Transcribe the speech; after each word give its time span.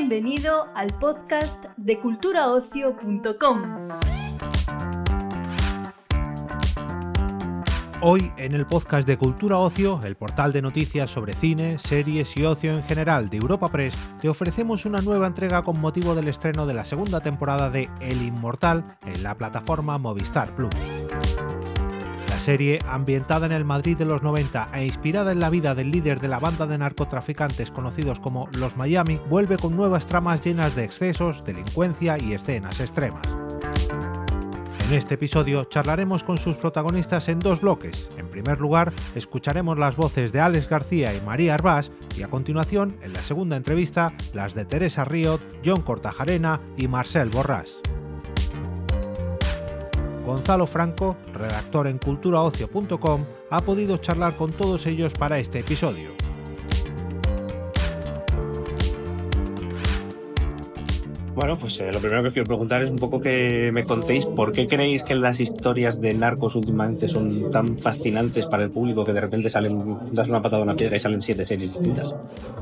Bienvenido 0.00 0.68
al 0.76 0.96
podcast 0.96 1.64
de 1.76 1.96
culturaocio.com. 1.96 3.62
Hoy 8.00 8.30
en 8.36 8.54
el 8.54 8.64
podcast 8.64 9.08
de 9.08 9.18
Cultura 9.18 9.58
Ocio, 9.58 10.00
el 10.04 10.14
portal 10.14 10.52
de 10.52 10.62
noticias 10.62 11.10
sobre 11.10 11.32
cine, 11.32 11.80
series 11.80 12.36
y 12.36 12.44
ocio 12.44 12.74
en 12.74 12.84
general 12.84 13.28
de 13.28 13.38
Europa 13.38 13.72
Press, 13.72 13.96
te 14.20 14.28
ofrecemos 14.28 14.86
una 14.86 15.00
nueva 15.00 15.26
entrega 15.26 15.64
con 15.64 15.80
motivo 15.80 16.14
del 16.14 16.28
estreno 16.28 16.64
de 16.64 16.74
la 16.74 16.84
segunda 16.84 17.18
temporada 17.18 17.68
de 17.68 17.90
El 18.00 18.22
Inmortal 18.22 18.84
en 19.04 19.24
la 19.24 19.36
plataforma 19.36 19.98
Movistar 19.98 20.48
Plus. 20.50 20.76
Serie, 22.48 22.78
ambientada 22.86 23.44
en 23.44 23.52
el 23.52 23.66
Madrid 23.66 23.98
de 23.98 24.06
los 24.06 24.22
90 24.22 24.70
e 24.72 24.86
inspirada 24.86 25.32
en 25.32 25.38
la 25.38 25.50
vida 25.50 25.74
del 25.74 25.90
líder 25.90 26.18
de 26.18 26.28
la 26.28 26.38
banda 26.38 26.66
de 26.66 26.78
narcotraficantes 26.78 27.70
conocidos 27.70 28.20
como 28.20 28.48
Los 28.58 28.74
Miami, 28.74 29.20
vuelve 29.28 29.58
con 29.58 29.76
nuevas 29.76 30.06
tramas 30.06 30.40
llenas 30.40 30.74
de 30.74 30.82
excesos, 30.82 31.44
delincuencia 31.44 32.16
y 32.18 32.32
escenas 32.32 32.80
extremas. 32.80 33.20
En 34.88 34.94
este 34.94 35.16
episodio 35.16 35.64
charlaremos 35.64 36.24
con 36.24 36.38
sus 36.38 36.56
protagonistas 36.56 37.28
en 37.28 37.38
dos 37.38 37.60
bloques. 37.60 38.08
En 38.16 38.28
primer 38.28 38.60
lugar, 38.60 38.94
escucharemos 39.14 39.78
las 39.78 39.96
voces 39.96 40.32
de 40.32 40.40
Alex 40.40 40.70
García 40.70 41.14
y 41.14 41.20
María 41.20 41.52
Arbás 41.52 41.92
y 42.16 42.22
a 42.22 42.28
continuación, 42.28 42.96
en 43.02 43.12
la 43.12 43.20
segunda 43.20 43.58
entrevista, 43.58 44.14
las 44.32 44.54
de 44.54 44.64
Teresa 44.64 45.04
Riot, 45.04 45.40
John 45.62 45.82
Cortajarena 45.82 46.62
y 46.78 46.88
Marcel 46.88 47.28
Borrás. 47.28 47.78
Gonzalo 50.28 50.66
Franco, 50.66 51.16
redactor 51.32 51.86
en 51.86 51.96
culturaocio.com, 51.96 53.24
ha 53.48 53.60
podido 53.62 53.96
charlar 53.96 54.34
con 54.34 54.52
todos 54.52 54.84
ellos 54.84 55.14
para 55.14 55.38
este 55.38 55.60
episodio. 55.60 56.27
Bueno, 61.38 61.56
pues 61.56 61.78
eh, 61.78 61.92
lo 61.92 62.00
primero 62.00 62.22
que 62.22 62.26
os 62.26 62.34
quiero 62.34 62.48
preguntar 62.48 62.82
es 62.82 62.90
un 62.90 62.96
poco 62.96 63.20
que 63.20 63.70
me 63.72 63.84
contéis 63.84 64.26
por 64.26 64.50
qué 64.50 64.66
creéis 64.66 65.04
que 65.04 65.14
las 65.14 65.38
historias 65.38 66.00
de 66.00 66.12
narcos 66.12 66.56
últimamente 66.56 67.06
son 67.06 67.52
tan 67.52 67.78
fascinantes 67.78 68.48
para 68.48 68.64
el 68.64 68.72
público 68.72 69.04
que 69.04 69.12
de 69.12 69.20
repente 69.20 69.48
salen, 69.48 69.98
das 70.10 70.28
una 70.28 70.42
patada 70.42 70.62
a 70.62 70.64
una 70.64 70.74
piedra 70.74 70.96
y 70.96 70.98
salen 70.98 71.22
siete 71.22 71.44
series 71.44 71.74
distintas. 71.74 72.12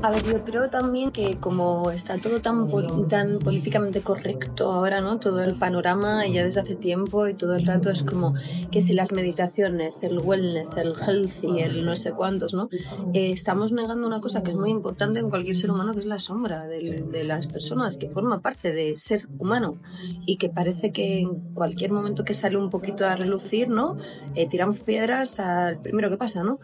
A 0.03 0.11
ver, 0.11 0.23
yo 0.25 0.43
creo 0.43 0.69
también 0.69 1.09
que 1.09 1.37
como 1.37 1.89
está 1.89 2.19
todo 2.19 2.39
tan, 2.39 2.67
tan 3.07 3.39
políticamente 3.39 4.01
correcto 4.01 4.71
ahora, 4.71 5.01
¿no? 5.01 5.17
Todo 5.17 5.41
el 5.41 5.55
panorama 5.55 6.27
ya 6.27 6.43
desde 6.43 6.59
hace 6.59 6.75
tiempo 6.75 7.27
y 7.27 7.33
todo 7.33 7.55
el 7.55 7.65
rato 7.65 7.89
es 7.89 8.03
como 8.03 8.35
que 8.69 8.83
si 8.83 8.93
las 8.93 9.11
meditaciones, 9.11 10.03
el 10.03 10.19
wellness, 10.19 10.77
el 10.77 10.93
healthy, 10.93 11.61
el 11.61 11.83
no 11.83 11.95
sé 11.95 12.11
cuántos, 12.11 12.53
¿no? 12.53 12.69
Eh, 13.15 13.31
estamos 13.31 13.71
negando 13.71 14.05
una 14.05 14.21
cosa 14.21 14.43
que 14.43 14.51
es 14.51 14.55
muy 14.55 14.69
importante 14.69 15.19
en 15.19 15.31
cualquier 15.31 15.55
ser 15.55 15.71
humano, 15.71 15.93
que 15.93 15.99
es 16.01 16.05
la 16.05 16.19
sombra 16.19 16.67
de 16.67 17.23
las 17.23 17.47
personas, 17.47 17.97
que 17.97 18.07
forma 18.07 18.39
parte 18.39 18.66
de 18.71 18.97
ser 18.97 19.27
humano 19.39 19.79
y 20.25 20.37
que 20.37 20.49
parece 20.49 20.91
que 20.91 21.19
en 21.19 21.53
cualquier 21.53 21.91
momento 21.91 22.23
que 22.23 22.33
sale 22.33 22.57
un 22.57 22.69
poquito 22.69 23.05
a 23.05 23.15
relucir, 23.15 23.69
¿no? 23.69 23.97
Eh, 24.35 24.47
tiramos 24.47 24.79
piedras 24.79 25.39
al 25.39 25.79
primero 25.79 26.09
que 26.09 26.17
pasa, 26.17 26.43
¿no? 26.43 26.59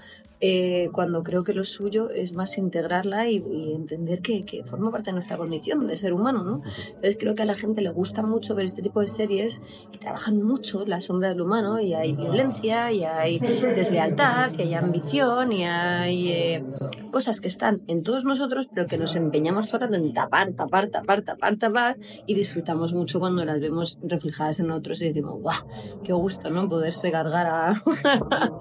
Eh, 0.45 0.89
cuando 0.91 1.23
creo 1.23 1.45
que 1.45 1.53
lo 1.53 1.63
suyo 1.63 2.09
es 2.09 2.33
más 2.33 2.57
integrarla 2.57 3.29
y, 3.29 3.37
entender 3.73 4.21
que, 4.21 4.43
que, 4.43 4.65
forma 4.65 4.91
parte 4.91 5.05
de 5.05 5.13
nuestra 5.13 5.37
condición 5.37 5.87
de 5.87 5.95
ser 5.95 6.11
humano, 6.11 6.43
¿no? 6.43 6.61
Entonces 6.87 7.15
creo 7.17 7.33
que 7.33 7.43
a 7.43 7.45
la 7.45 7.55
gente 7.55 7.79
le 7.79 7.91
gusta 7.91 8.23
mucho 8.23 8.53
ver 8.53 8.65
este 8.65 8.81
tipo 8.81 8.99
de 8.99 9.07
series 9.07 9.61
que 9.93 9.99
trabajan 9.99 10.43
mucho 10.43 10.85
la 10.85 10.99
sombra 10.99 11.29
del 11.29 11.39
humano 11.39 11.79
y 11.79 11.93
hay 11.93 12.11
violencia 12.11 12.91
y 12.91 13.05
hay 13.05 13.39
deslealtad 13.39 14.51
y 14.57 14.63
hay 14.63 14.73
ambición 14.73 15.53
y 15.53 15.63
hay 15.63 16.31
eh, 16.33 16.65
cosas 17.09 17.39
que 17.39 17.47
están 17.47 17.81
en 17.87 18.03
todos 18.03 18.25
nosotros 18.25 18.67
pero 18.73 18.85
que 18.85 18.97
nos 18.97 19.15
empeñamos 19.15 19.69
todo 19.69 19.85
el 19.85 19.93
en 19.93 20.13
tapar, 20.13 20.51
tapar, 20.51 20.89
tapar, 20.89 21.21
tapar, 21.21 21.55
tapar 21.55 21.92
y 22.25 22.35
disfrutamos 22.35 22.93
mucho 22.93 23.19
cuando 23.19 23.45
las 23.45 23.59
vemos 23.59 23.97
reflejadas 24.01 24.59
en 24.59 24.71
otros 24.71 25.01
y 25.01 25.07
decimos, 25.07 25.41
guau, 25.41 25.61
qué 26.03 26.13
gusto, 26.13 26.49
¿no? 26.49 26.67
Poderse 26.69 27.11
cargar 27.11 27.47
a... 27.47 27.73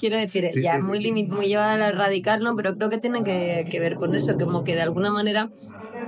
Quiero 0.00 0.16
decir, 0.16 0.50
sí, 0.52 0.62
ya 0.62 0.76
sí, 0.76 0.82
muy, 0.82 1.00
sí. 1.00 1.26
muy 1.28 1.46
llevada 1.46 1.72
a 1.72 1.78
la 1.78 1.92
radical, 1.92 2.40
¿no? 2.40 2.56
Pero 2.56 2.74
creo 2.76 2.88
que 2.88 2.98
tiene 2.98 3.22
que, 3.24 3.66
que, 3.70 3.80
ver 3.80 3.96
con 3.96 4.14
eso, 4.14 4.36
como 4.38 4.64
que 4.64 4.74
de 4.74 4.82
alguna 4.82 5.10
manera 5.10 5.50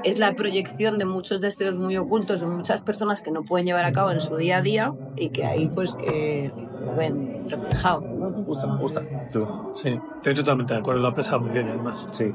es 0.03 0.19
la 0.19 0.35
proyección 0.35 0.99
de 0.99 1.05
muchos 1.05 1.41
deseos 1.41 1.77
muy 1.77 1.97
ocultos 1.97 2.41
de 2.41 2.47
muchas 2.47 2.81
personas 2.81 3.23
que 3.23 3.31
no 3.31 3.43
pueden 3.43 3.67
llevar 3.67 3.85
a 3.85 3.93
cabo 3.93 4.11
en 4.11 4.21
su 4.21 4.37
día 4.37 4.59
a 4.59 4.63
día 4.63 4.93
y 5.17 5.31
que 5.31 5.45
ahí 5.45 5.69
pues 5.69 5.95
que 5.95 6.51
lo 6.55 6.95
ven 6.95 7.49
reflejado. 7.49 8.01
Me 8.01 8.43
gusta, 8.43 8.67
me 8.67 8.79
gusta. 8.79 9.03
¿Tú? 9.33 9.47
Sí, 9.75 9.91
estoy 10.17 10.35
totalmente 10.35 10.75
de 10.75 10.81
acuerdo, 10.81 11.01
lo 11.01 11.09
ha 11.09 11.11
expresado 11.11 11.41
muy 11.41 11.51
bien 11.51 11.69
además. 11.69 12.07
Sí. 12.13 12.33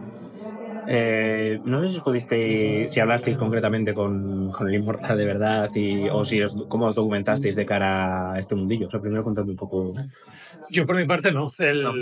Eh, 0.88 1.60
no 1.66 1.82
sé 1.82 1.90
si 1.90 2.00
pudiste, 2.02 2.88
si 2.90 3.00
hablasteis 3.00 3.38
concretamente 3.38 3.94
con, 3.94 4.50
con 4.50 4.68
el 4.68 4.76
Inmortal 4.76 5.18
de 5.18 5.26
verdad 5.26 5.70
y, 5.74 6.08
o 6.10 6.24
si 6.26 6.42
os, 6.42 6.56
cómo 6.68 6.86
os 6.88 6.96
documentasteis 6.96 7.56
de 7.56 7.66
cara 7.66 8.34
a 8.34 8.40
este 8.40 8.56
mundillo. 8.56 8.88
O 8.88 8.92
sea, 8.92 9.02
primero 9.02 9.24
contadme 9.24 9.52
un 9.52 9.58
poco. 9.58 9.94
Yo 10.70 10.86
por 10.86 10.96
mi 10.96 11.06
parte 11.06 11.32
no. 11.32 11.54
El, 11.58 11.84
no. 11.84 11.94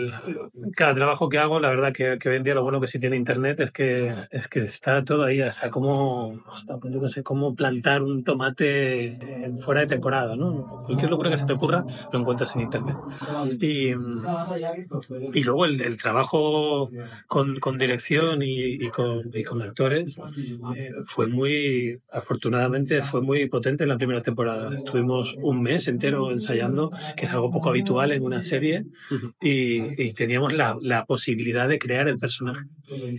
Cada 0.75 0.94
trabajo 0.94 1.29
que 1.29 1.38
hago, 1.38 1.59
la 1.59 1.69
verdad 1.69 1.94
que, 1.94 2.17
que 2.19 2.29
hoy 2.29 2.38
en 2.38 2.44
día 2.44 2.55
lo 2.55 2.63
bueno 2.63 2.79
que 2.81 2.88
sí 2.88 2.99
tiene 2.99 3.16
internet 3.16 3.59
es 3.59 3.71
que 3.71 4.13
es 4.31 4.47
que 4.47 4.61
está 4.61 5.03
todo 5.03 5.23
ahí, 5.23 5.41
hasta 5.41 5.69
cómo, 5.69 6.44
hasta, 6.53 6.77
yo 6.83 7.01
no 7.01 7.09
sé, 7.09 7.23
cómo 7.23 7.55
plantar 7.55 8.01
un 8.01 8.23
tomate 8.23 9.51
fuera 9.59 9.81
de 9.81 9.88
temporada, 9.88 10.35
¿no? 10.35 10.83
Cualquier 10.85 11.09
locura 11.09 11.29
que 11.29 11.38
se 11.38 11.45
te 11.45 11.53
ocurra 11.53 11.85
lo 12.11 12.19
encuentras 12.19 12.55
en 12.55 12.61
internet. 12.61 12.95
Y, 13.59 13.91
y 15.33 15.44
luego 15.44 15.65
el, 15.65 15.81
el 15.81 15.97
trabajo 15.97 16.89
con, 17.27 17.59
con 17.59 17.77
dirección 17.77 18.41
y, 18.41 18.72
y, 18.79 18.89
con, 18.89 19.29
y 19.34 19.44
con 19.44 19.61
actores 19.61 20.19
eh, 20.75 20.91
fue 21.06 21.28
muy, 21.28 22.00
afortunadamente 22.11 23.01
fue 23.01 23.22
muy 23.22 23.47
potente 23.47 23.84
en 23.84 23.89
la 23.89 23.97
primera 23.97 24.22
temporada. 24.22 24.73
Estuvimos 24.75 25.35
un 25.41 25.61
mes 25.61 25.88
entero 25.88 26.31
ensayando, 26.31 26.91
que 27.16 27.25
es 27.25 27.31
algo 27.31 27.51
poco 27.51 27.69
habitual 27.69 28.12
en 28.12 28.23
una 28.23 28.41
serie, 28.41 28.85
y, 29.41 30.01
y 30.01 30.13
teníamos 30.13 30.53
la, 30.53 30.78
la, 30.81 31.06
posibilidad 31.06 31.67
de 31.67 31.79
crear 31.79 32.07
el 32.07 32.17
personaje. 32.17 32.66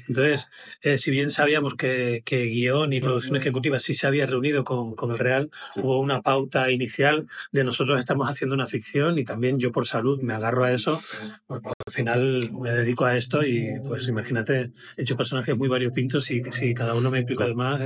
Entonces, 0.09 0.51
eh, 0.83 0.99
si 0.99 1.11
bien 1.11 1.31
sabíamos 1.31 1.75
que, 1.75 2.23
que, 2.25 2.45
guion 2.47 2.93
y 2.93 3.01
producción 3.01 3.37
ejecutiva 3.37 3.79
sí 3.79 3.95
se 3.95 4.07
había 4.07 4.27
reunido 4.27 4.65
con, 4.65 4.95
con 4.95 5.11
el 5.11 5.19
Real, 5.19 5.51
hubo 5.77 6.01
una 6.01 6.23
pauta 6.23 6.71
inicial 6.71 7.27
de 7.53 7.65
nosotros 7.65 8.01
estamos 8.01 8.29
haciendo 8.29 8.55
una 8.55 8.67
ficción 8.67 9.19
y 9.19 9.25
también 9.25 9.59
yo 9.59 9.73
por 9.73 9.87
salud 9.87 10.23
me 10.23 10.35
agarro 10.35 10.65
a 10.65 10.73
eso, 10.73 11.01
porque 11.47 11.69
al 11.69 11.93
final 11.93 12.51
me 12.53 12.71
dedico 12.71 13.05
a 13.05 13.17
esto 13.17 13.45
y 13.45 13.69
pues 13.89 14.09
imagínate, 14.09 14.73
he 14.97 15.03
hecho 15.03 15.17
personajes 15.17 15.44
muy 15.53 15.69
variopintos 15.69 16.31
y 16.31 16.43
si 16.53 16.73
cada 16.73 16.95
uno 16.95 17.11
me 17.11 17.19
implica 17.19 17.45
además. 17.45 17.83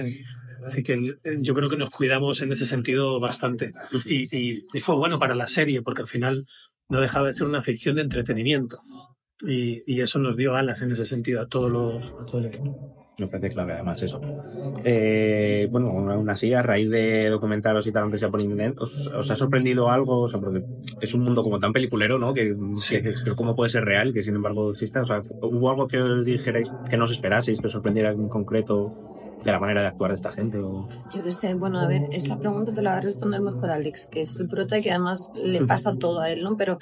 Así 0.64 0.82
que 0.82 1.16
yo 1.40 1.54
creo 1.54 1.68
que 1.68 1.76
nos 1.76 1.90
cuidamos 1.90 2.42
en 2.42 2.52
ese 2.52 2.66
sentido 2.66 3.18
bastante. 3.18 3.72
Y, 4.04 4.36
y, 4.36 4.66
y, 4.72 4.80
fue 4.80 4.94
bueno 4.94 5.18
para 5.18 5.34
la 5.34 5.46
serie, 5.46 5.82
porque 5.82 6.02
al 6.02 6.08
final 6.08 6.46
no 6.88 7.00
dejaba 7.00 7.26
de 7.26 7.32
ser 7.32 7.46
una 7.46 7.62
ficción 7.62 7.96
de 7.96 8.02
entretenimiento. 8.02 8.78
Y, 9.40 9.82
y 9.86 10.00
eso 10.00 10.18
nos 10.18 10.36
dio 10.36 10.54
alas 10.54 10.82
en 10.82 10.92
ese 10.92 11.06
sentido 11.06 11.40
a, 11.40 11.48
todos 11.48 11.70
los, 11.70 12.12
a 12.20 12.26
todo 12.26 12.38
el 12.40 12.46
equipo. 12.46 13.07
Me 13.18 13.26
parece 13.26 13.48
clave, 13.48 13.72
además, 13.72 14.00
eso. 14.02 14.20
Eh, 14.84 15.66
bueno, 15.72 15.88
aún 15.88 16.30
así, 16.30 16.54
a 16.54 16.62
raíz 16.62 16.88
de 16.88 17.28
documentaros 17.28 17.84
y 17.88 17.92
tal, 17.92 18.04
aunque 18.04 18.18
sea 18.20 18.30
por 18.30 18.40
internet, 18.40 18.76
¿os, 18.78 19.08
os 19.08 19.30
ha 19.30 19.36
sorprendido 19.36 19.90
algo? 19.90 20.22
O 20.22 20.28
sea, 20.28 20.38
porque 20.38 20.62
es 21.00 21.14
un 21.14 21.22
mundo 21.22 21.42
como 21.42 21.58
tan 21.58 21.72
peliculero, 21.72 22.18
¿no? 22.18 22.32
Que, 22.32 22.56
sí. 22.76 23.02
que, 23.02 23.14
que, 23.14 23.34
cómo 23.34 23.56
puede 23.56 23.70
ser 23.70 23.84
real, 23.84 24.12
que 24.12 24.22
sin 24.22 24.36
embargo 24.36 24.70
exista. 24.70 25.02
O 25.02 25.04
sea, 25.04 25.20
¿hubo 25.42 25.68
algo 25.68 25.88
que 25.88 25.98
os 26.00 26.24
dijerais 26.24 26.70
que 26.88 26.96
no 26.96 27.04
os 27.04 27.10
esperaseis, 27.10 27.60
que 27.60 27.66
os 27.66 27.72
sorprendiera 27.72 28.12
en 28.12 28.28
concreto 28.28 28.94
de 29.44 29.50
la 29.50 29.58
manera 29.58 29.80
de 29.80 29.88
actuar 29.88 30.12
de 30.12 30.16
esta 30.16 30.30
gente? 30.30 30.58
O... 30.58 30.88
Yo 31.12 31.24
qué 31.24 31.32
sé, 31.32 31.54
bueno, 31.54 31.80
a 31.80 31.88
ver, 31.88 32.02
esa 32.12 32.38
pregunta 32.38 32.72
te 32.72 32.82
la 32.82 32.92
va 32.92 32.96
a 32.98 33.00
responder 33.00 33.40
mejor 33.40 33.70
Alex, 33.70 34.06
que 34.06 34.20
es 34.20 34.36
el 34.36 34.46
prota 34.46 34.78
y 34.78 34.82
que 34.82 34.90
además 34.90 35.32
le 35.34 35.66
pasa 35.66 35.96
todo 35.96 36.20
a 36.20 36.30
él, 36.30 36.44
¿no? 36.44 36.56
Pero 36.56 36.78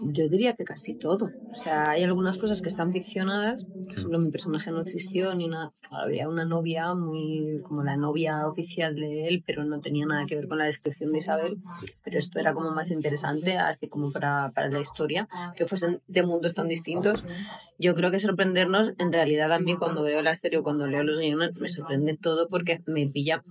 yo 0.00 0.28
diría 0.28 0.54
que 0.54 0.64
casi 0.64 0.94
todo. 0.94 1.26
O 1.26 1.54
sea, 1.54 1.90
hay 1.90 2.02
algunas 2.04 2.38
cosas 2.38 2.60
que 2.60 2.68
están 2.68 2.92
ficcionadas. 2.92 3.66
Por 3.88 3.98
ejemplo, 3.98 4.18
mi 4.18 4.30
personaje 4.30 4.70
no 4.70 4.80
existió 4.80 5.34
ni 5.34 5.48
nada. 5.48 5.72
Había 5.90 6.28
una 6.28 6.44
novia 6.44 6.92
muy 6.94 7.60
como 7.62 7.82
la 7.82 7.96
novia 7.96 8.46
oficial 8.46 8.94
de 8.96 9.28
él, 9.28 9.42
pero 9.46 9.64
no 9.64 9.80
tenía 9.80 10.06
nada 10.06 10.26
que 10.26 10.34
ver 10.36 10.48
con 10.48 10.58
la 10.58 10.64
descripción 10.66 11.12
de 11.12 11.20
Isabel. 11.20 11.58
Pero 12.04 12.18
esto 12.18 12.38
era 12.40 12.52
como 12.52 12.70
más 12.72 12.90
interesante, 12.90 13.56
así 13.58 13.88
como 13.88 14.10
para, 14.12 14.50
para 14.54 14.68
la 14.70 14.80
historia, 14.80 15.28
que 15.56 15.66
fuesen 15.66 16.02
de 16.08 16.22
mundos 16.24 16.54
tan 16.54 16.68
distintos. 16.68 17.24
Yo 17.78 17.94
creo 17.94 18.10
que 18.10 18.20
sorprendernos, 18.20 18.92
en 18.98 19.12
realidad 19.12 19.52
a 19.52 19.58
mí 19.58 19.76
cuando 19.76 20.02
veo 20.02 20.22
la 20.22 20.34
serie 20.34 20.58
o 20.58 20.62
cuando 20.62 20.86
leo 20.86 21.02
los 21.02 21.18
guiones, 21.18 21.56
me 21.56 21.68
sorprende 21.68 22.16
todo 22.16 22.48
porque 22.48 22.82
me 22.86 23.06
pilla 23.06 23.44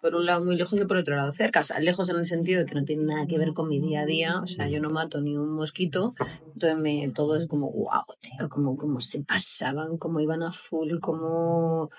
por 0.00 0.14
un 0.14 0.26
lado 0.26 0.44
muy 0.44 0.56
lejos 0.56 0.80
y 0.80 0.84
por 0.84 0.96
otro 0.96 1.16
lado 1.16 1.32
cerca. 1.32 1.60
O 1.60 1.64
sea, 1.64 1.78
lejos 1.80 2.08
en 2.08 2.16
el 2.16 2.26
sentido 2.26 2.60
de 2.60 2.66
que 2.66 2.74
no 2.74 2.84
tiene 2.84 3.04
nada 3.04 3.26
que 3.26 3.38
ver 3.38 3.52
con 3.52 3.68
mi 3.68 3.80
día 3.80 4.02
a 4.02 4.06
día. 4.06 4.40
O 4.40 4.46
sea, 4.46 4.68
yo 4.68 4.80
no 4.80 4.90
mato 4.90 5.20
ni 5.20 5.36
un 5.36 5.54
mosquito. 5.54 6.14
Entonces 6.54 6.78
me, 6.78 7.10
todo 7.14 7.36
es 7.36 7.46
como, 7.46 7.70
wow, 7.70 8.04
tío, 8.20 8.48
como, 8.48 8.76
como 8.76 9.00
se 9.00 9.22
pasaban, 9.22 9.98
como 9.98 10.20
iban 10.20 10.42
a 10.42 10.52
full, 10.52 10.98
como... 11.00 11.90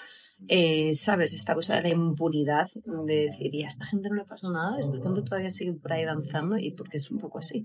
Eh, 0.48 0.96
¿Sabes? 0.96 1.36
Esta 1.36 1.54
cosa 1.54 1.76
de 1.76 1.84
la 1.84 1.90
impunidad, 1.90 2.68
de 3.06 3.28
decir, 3.28 3.54
y 3.54 3.64
a 3.64 3.68
esta 3.68 3.86
gente 3.86 4.10
no 4.10 4.16
le 4.16 4.26
pasó 4.26 4.50
nada, 4.50 4.80
esta 4.80 4.98
gente 5.00 5.22
todavía 5.22 5.52
sigue 5.52 5.74
por 5.74 5.94
ahí 5.94 6.04
danzando 6.04 6.58
y 6.58 6.72
porque 6.72 6.98
es 6.98 7.12
un 7.12 7.20
poco 7.20 7.38
así. 7.38 7.64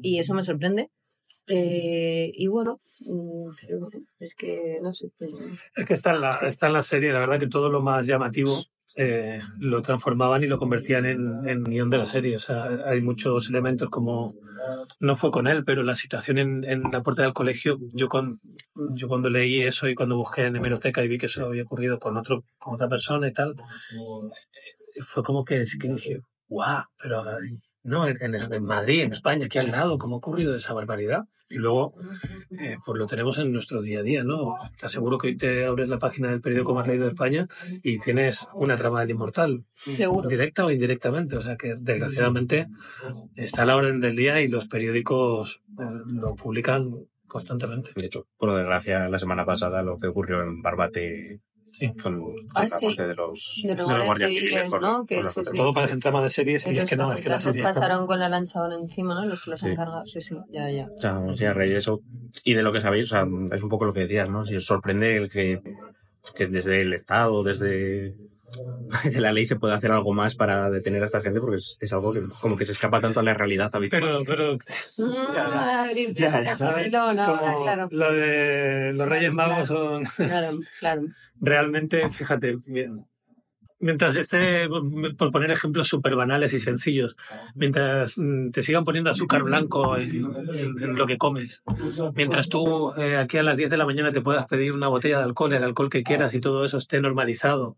Y 0.00 0.18
eso 0.18 0.32
me 0.32 0.42
sorprende. 0.42 0.90
Eh, 1.46 2.32
y 2.34 2.46
bueno, 2.48 2.80
mm, 3.00 3.50
es 4.18 4.34
que 4.34 4.78
no 4.82 4.92
sé. 4.94 5.10
pues, 5.18 5.30
Es 5.76 5.86
que 5.86 5.94
está 5.94 6.14
en, 6.14 6.20
la, 6.22 6.36
está 6.42 6.66
en 6.66 6.72
la 6.72 6.82
serie, 6.82 7.12
la 7.12 7.20
verdad 7.20 7.38
que 7.38 7.48
todo 7.48 7.68
lo 7.68 7.82
más 7.82 8.06
llamativo 8.06 8.64
eh, 8.94 9.40
lo 9.58 9.82
transformaban 9.82 10.44
y 10.44 10.46
lo 10.46 10.58
convertían 10.58 11.04
en, 11.06 11.48
en 11.48 11.64
guion 11.64 11.90
de 11.90 11.98
la 11.98 12.06
serie. 12.06 12.36
O 12.36 12.40
sea, 12.40 12.64
hay 12.86 13.02
muchos 13.02 13.48
elementos 13.48 13.90
como, 13.90 14.34
no 15.00 15.16
fue 15.16 15.30
con 15.30 15.46
él, 15.46 15.64
pero 15.64 15.82
la 15.82 15.96
situación 15.96 16.38
en, 16.38 16.82
la 16.92 17.02
puerta 17.02 17.22
del 17.22 17.32
colegio, 17.32 17.78
yo, 17.92 18.08
cuando 18.08 19.30
leí 19.30 19.62
eso 19.62 19.88
y 19.88 19.94
cuando 19.94 20.16
busqué 20.16 20.46
en 20.46 20.56
hemeroteca 20.56 21.02
y 21.02 21.08
vi 21.08 21.18
que 21.18 21.26
eso 21.26 21.46
había 21.46 21.64
ocurrido 21.64 21.98
con, 21.98 22.16
otro, 22.16 22.44
con 22.58 22.74
otra 22.74 22.88
persona 22.88 23.28
y 23.28 23.32
tal, 23.32 23.52
eh, 23.52 25.02
fue 25.02 25.22
como 25.22 25.44
que, 25.44 25.58
dije, 25.58 26.20
guau, 26.48 26.84
pero 26.96 27.22
ay, 27.22 27.58
no, 27.86 28.06
en, 28.08 28.18
en- 28.22 28.52
en 28.52 28.64
Madrid, 28.64 29.02
en 29.02 29.12
España, 29.12 29.46
aquí 29.46 29.58
al 29.58 29.70
lado, 29.70 29.98
¿cómo 29.98 30.16
ha 30.16 30.18
ocurrido 30.18 30.54
esa 30.54 30.72
barbaridad? 30.74 31.24
Y 31.48 31.56
luego, 31.58 31.94
eh, 32.58 32.76
pues 32.84 32.98
lo 32.98 33.06
tenemos 33.06 33.38
en 33.38 33.52
nuestro 33.52 33.80
día 33.80 34.00
a 34.00 34.02
día, 34.02 34.24
¿no? 34.24 34.56
Te 34.80 34.86
aseguro 34.86 35.16
que 35.16 35.28
hoy 35.28 35.36
te 35.36 35.64
abres 35.64 35.88
la 35.88 35.96
página 35.98 36.28
del 36.30 36.40
periódico 36.40 36.74
más 36.74 36.88
leído 36.88 37.04
de 37.04 37.10
España 37.10 37.46
y 37.84 38.00
tienes 38.00 38.48
una 38.52 38.74
trama 38.76 39.00
del 39.00 39.10
inmortal, 39.10 39.64
Seguro. 39.74 40.28
directa 40.28 40.66
o 40.66 40.72
indirectamente. 40.72 41.36
O 41.36 41.42
sea 41.42 41.56
que, 41.56 41.76
desgraciadamente, 41.78 42.66
está 43.36 43.62
a 43.62 43.66
la 43.66 43.76
orden 43.76 44.00
del 44.00 44.16
día 44.16 44.40
y 44.40 44.48
los 44.48 44.66
periódicos 44.66 45.60
eh, 45.78 45.84
lo 46.06 46.34
publican 46.34 46.90
constantemente. 47.28 47.90
De 47.94 48.06
hecho, 48.06 48.26
por 48.38 48.52
desgracia, 48.56 49.08
la 49.08 49.18
semana 49.20 49.44
pasada 49.46 49.82
lo 49.82 50.00
que 50.00 50.08
ocurrió 50.08 50.42
en 50.42 50.62
Barbate 50.62 51.40
Sí. 51.78 51.88
con, 52.02 52.20
con 52.22 52.34
Ah, 52.54 52.62
la 52.62 52.68
sí. 52.68 52.86
parte 52.86 53.06
de 53.08 53.14
los, 53.14 53.60
De 53.62 53.74
los 53.74 53.88
de 53.88 53.96
los 53.98 54.06
guardias 54.06 54.30
civiles, 54.30 54.48
civiles. 54.50 54.70
por- 54.70 54.82
¿no? 54.82 55.04
Que 55.06 55.22
las 55.22 55.34
sí. 55.34 55.42
Todo 55.56 55.74
parece 55.74 55.96
trama 55.98 56.22
de 56.22 56.30
series 56.30 56.66
y 56.66 56.78
es 56.78 56.88
que 56.88 56.96
no, 56.96 57.12
es 57.12 57.22
que 57.22 57.28
la 57.28 57.36
traficantes 57.38 57.44
serie 57.44 57.62
está- 57.62 57.80
pasaron 57.80 58.06
con 58.06 58.18
la 58.18 58.28
lancha 58.28 58.60
ahora 58.60 58.76
encima, 58.76 59.14
¿no? 59.14 59.26
Los, 59.26 59.46
los 59.46 59.60
Sí. 59.60 59.66
han 59.66 59.76
cargado. 59.76 60.06
Sí, 60.06 60.20
sí, 60.20 60.34
ya, 60.50 60.70
ya. 60.70 60.86
O 60.94 60.98
sea, 60.98 61.20
sí, 61.36 61.44
a 61.44 61.52
raíz 61.52 61.70
de 61.72 61.78
eso 61.78 62.00
y 62.44 62.54
de 62.54 62.62
lo 62.62 62.72
que 62.72 62.80
sabéis, 62.80 63.04
o 63.06 63.08
sea, 63.08 63.26
es 63.54 63.62
un 63.62 63.68
poco 63.68 63.84
lo 63.84 63.92
que 63.92 64.00
decías, 64.00 64.28
¿no? 64.28 64.44
Si 64.46 64.56
os 64.56 64.64
sorprende 64.64 65.16
el 65.16 65.30
que, 65.30 65.60
que 66.34 66.46
desde 66.46 66.80
el 66.80 66.92
Estado, 66.94 67.42
desde, 67.42 68.14
desde 69.04 69.20
la 69.20 69.32
ley 69.32 69.44
se 69.46 69.56
puede 69.56 69.74
hacer 69.74 69.90
algo 69.92 70.12
más 70.14 70.34
para 70.36 70.70
detener 70.70 71.02
a 71.02 71.06
esta 71.06 71.20
gente, 71.20 71.40
porque 71.40 71.56
es, 71.56 71.76
es 71.80 71.92
algo 71.92 72.12
que 72.12 72.20
como 72.40 72.56
que 72.56 72.64
se 72.64 72.72
escapa 72.72 73.00
tanto 73.00 73.20
a 73.20 73.22
la 73.22 73.34
realidad 73.34 73.70
habitual. 73.72 74.02
Pero, 74.02 74.24
pero 74.24 74.54
Mm, 74.98 75.36
abrir 75.36 76.14
Ya, 76.14 76.42
ya, 76.42 76.56
¿sabes? 76.56 76.90
Como 76.90 77.62
claro. 77.62 77.88
lo 77.90 78.12
de 78.12 78.92
los 78.94 79.08
Reyes 79.08 79.32
Magos 79.32 79.68
son... 79.68 80.04
Claro, 80.16 80.58
claro. 80.80 81.02
Realmente, 81.40 82.08
fíjate, 82.10 82.58
mientras 83.78 84.16
esté, 84.16 84.68
por 85.18 85.30
poner 85.30 85.50
ejemplos 85.50 85.88
súper 85.88 86.16
banales 86.16 86.54
y 86.54 86.60
sencillos, 86.60 87.16
mientras 87.54 88.18
mm, 88.18 88.50
te 88.50 88.62
sigan 88.62 88.84
poniendo 88.84 89.10
azúcar 89.10 89.42
blanco 89.42 89.96
en 89.96 90.96
lo 90.96 91.06
que 91.06 91.18
comes, 91.18 91.62
mientras 92.14 92.48
tú 92.48 92.92
eh, 92.96 93.16
aquí 93.16 93.38
a 93.38 93.42
las 93.42 93.56
10 93.56 93.70
de 93.70 93.76
la 93.76 93.86
mañana 93.86 94.12
te 94.12 94.20
puedas 94.20 94.46
pedir 94.46 94.72
una 94.72 94.88
botella 94.88 95.18
de 95.18 95.24
alcohol, 95.24 95.52
el 95.52 95.64
alcohol 95.64 95.90
que 95.90 96.02
quieras 96.02 96.34
y 96.34 96.40
todo 96.40 96.64
eso 96.64 96.78
esté 96.78 97.00
normalizado, 97.00 97.76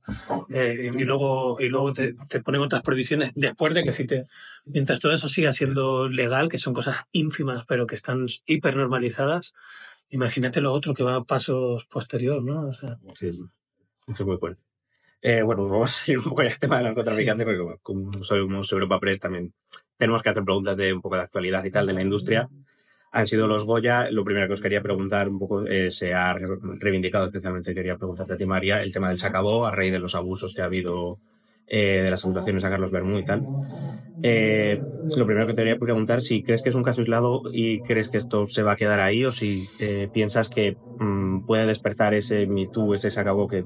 eh, 0.50 0.90
y 0.94 1.04
luego, 1.04 1.60
y 1.60 1.68
luego 1.68 1.92
te, 1.92 2.14
te 2.30 2.40
ponen 2.40 2.60
otras 2.60 2.82
prohibiciones 2.82 3.32
después 3.34 3.74
de 3.74 3.82
que 3.82 3.92
si 3.92 4.06
te, 4.06 4.24
mientras 4.66 5.00
todo 5.00 5.12
eso 5.12 5.28
siga 5.28 5.52
siendo 5.52 6.08
legal, 6.08 6.48
que 6.48 6.58
son 6.58 6.74
cosas 6.74 6.96
ínfimas 7.12 7.64
pero 7.66 7.86
que 7.86 7.94
están 7.94 8.26
hiper 8.46 8.76
normalizadas, 8.76 9.54
imagínate 10.10 10.60
lo 10.60 10.72
otro 10.72 10.94
que 10.94 11.02
va 11.02 11.16
a 11.16 11.24
pasos 11.24 11.84
posterior, 11.86 12.42
¿no? 12.42 12.68
O 12.68 12.72
sea, 12.72 12.98
Sí, 13.14 13.32
sí. 13.32 13.42
Eso 14.06 14.22
es 14.22 14.26
muy 14.26 14.38
fuerte. 14.38 14.60
Eh, 15.20 15.42
bueno, 15.42 15.66
vamos 15.68 16.02
a 16.06 16.10
ir 16.12 16.18
un 16.18 16.24
poco 16.24 16.40
al 16.42 16.58
tema 16.58 16.76
del 16.76 16.86
narcotraficante, 16.86 17.44
porque 17.44 17.60
bueno, 17.60 17.78
como 17.82 18.24
somos 18.24 18.72
Europa 18.72 19.00
Press 19.00 19.18
también 19.20 19.52
tenemos 19.96 20.22
que 20.22 20.28
hacer 20.28 20.44
preguntas 20.44 20.76
de 20.76 20.92
un 20.92 21.02
poco 21.02 21.16
de 21.16 21.22
actualidad 21.22 21.64
y 21.64 21.70
tal 21.70 21.86
de 21.86 21.92
la 21.92 22.02
industria. 22.02 22.48
Han 23.10 23.26
sido 23.26 23.48
los 23.48 23.64
Goya. 23.64 24.10
Lo 24.10 24.22
primero 24.24 24.46
que 24.46 24.52
os 24.52 24.60
quería 24.60 24.80
preguntar 24.82 25.28
un 25.28 25.38
poco, 25.38 25.66
eh, 25.66 25.90
se 25.90 26.14
ha 26.14 26.32
re- 26.34 26.46
reivindicado 26.78 27.26
especialmente, 27.26 27.74
quería 27.74 27.96
preguntarte 27.96 28.34
a 28.34 28.36
ti, 28.36 28.46
María, 28.46 28.82
el 28.82 28.92
tema 28.92 29.08
del 29.08 29.18
sacabó 29.18 29.66
a 29.66 29.70
raíz 29.74 29.92
de 29.92 29.98
los 29.98 30.14
abusos 30.14 30.54
que 30.54 30.62
ha 30.62 30.66
habido 30.66 31.18
eh, 31.68 32.02
de 32.02 32.10
las 32.10 32.24
acusaciones 32.24 32.64
a 32.64 32.70
Carlos 32.70 32.90
Bermú 32.90 33.18
y 33.18 33.24
tal. 33.24 33.42
Eh, 34.22 34.80
lo 35.14 35.26
primero 35.26 35.46
que 35.46 35.54
te 35.54 35.62
quería 35.62 35.78
preguntar, 35.78 36.22
si 36.22 36.42
crees 36.42 36.62
que 36.62 36.70
es 36.70 36.74
un 36.74 36.82
caso 36.82 37.00
aislado 37.00 37.42
y 37.52 37.80
crees 37.82 38.08
que 38.08 38.18
esto 38.18 38.46
se 38.46 38.62
va 38.62 38.72
a 38.72 38.76
quedar 38.76 39.00
ahí 39.00 39.24
o 39.24 39.32
si 39.32 39.64
eh, 39.80 40.08
piensas 40.12 40.48
que 40.48 40.76
mm, 40.98 41.46
puede 41.46 41.66
despertar 41.66 42.14
ese 42.14 42.46
Me 42.46 42.68
Too, 42.68 42.94
ese 42.94 43.10
sacabó 43.10 43.48
que 43.48 43.64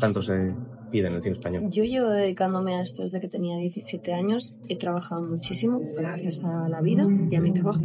tanto 0.00 0.20
se 0.20 0.54
pide 0.90 1.08
en 1.08 1.14
el 1.14 1.22
cine 1.22 1.34
español. 1.34 1.70
Yo 1.70 1.84
llevo 1.84 2.08
dedicándome 2.10 2.74
a 2.76 2.82
esto 2.82 3.02
desde 3.02 3.20
que 3.20 3.28
tenía 3.28 3.56
17 3.56 4.12
años. 4.12 4.56
He 4.68 4.76
trabajado 4.76 5.22
muchísimo 5.22 5.80
gracias 5.96 6.42
a 6.44 6.68
la 6.68 6.80
vida 6.80 7.06
y 7.30 7.34
a 7.36 7.40
mi 7.40 7.52
trabajo. 7.52 7.82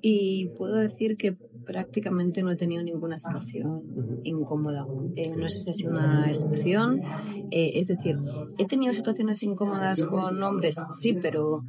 Y 0.00 0.50
puedo 0.56 0.76
decir 0.76 1.16
que 1.16 1.36
prácticamente 1.68 2.42
no 2.42 2.50
he 2.50 2.56
tenido 2.56 2.82
ninguna 2.82 3.18
situación 3.18 3.82
incómoda. 4.24 4.86
Eh, 5.16 5.36
no 5.36 5.50
sé 5.50 5.60
si 5.60 5.70
ha 5.70 5.74
sido 5.74 5.90
una 5.90 6.26
excepción. 6.26 7.02
Eh, 7.50 7.72
es 7.74 7.88
decir, 7.88 8.16
he 8.56 8.64
tenido 8.64 8.94
situaciones 8.94 9.42
incómodas 9.42 10.02
con 10.02 10.42
hombres, 10.42 10.76
sí, 10.98 11.12
pero 11.12 11.64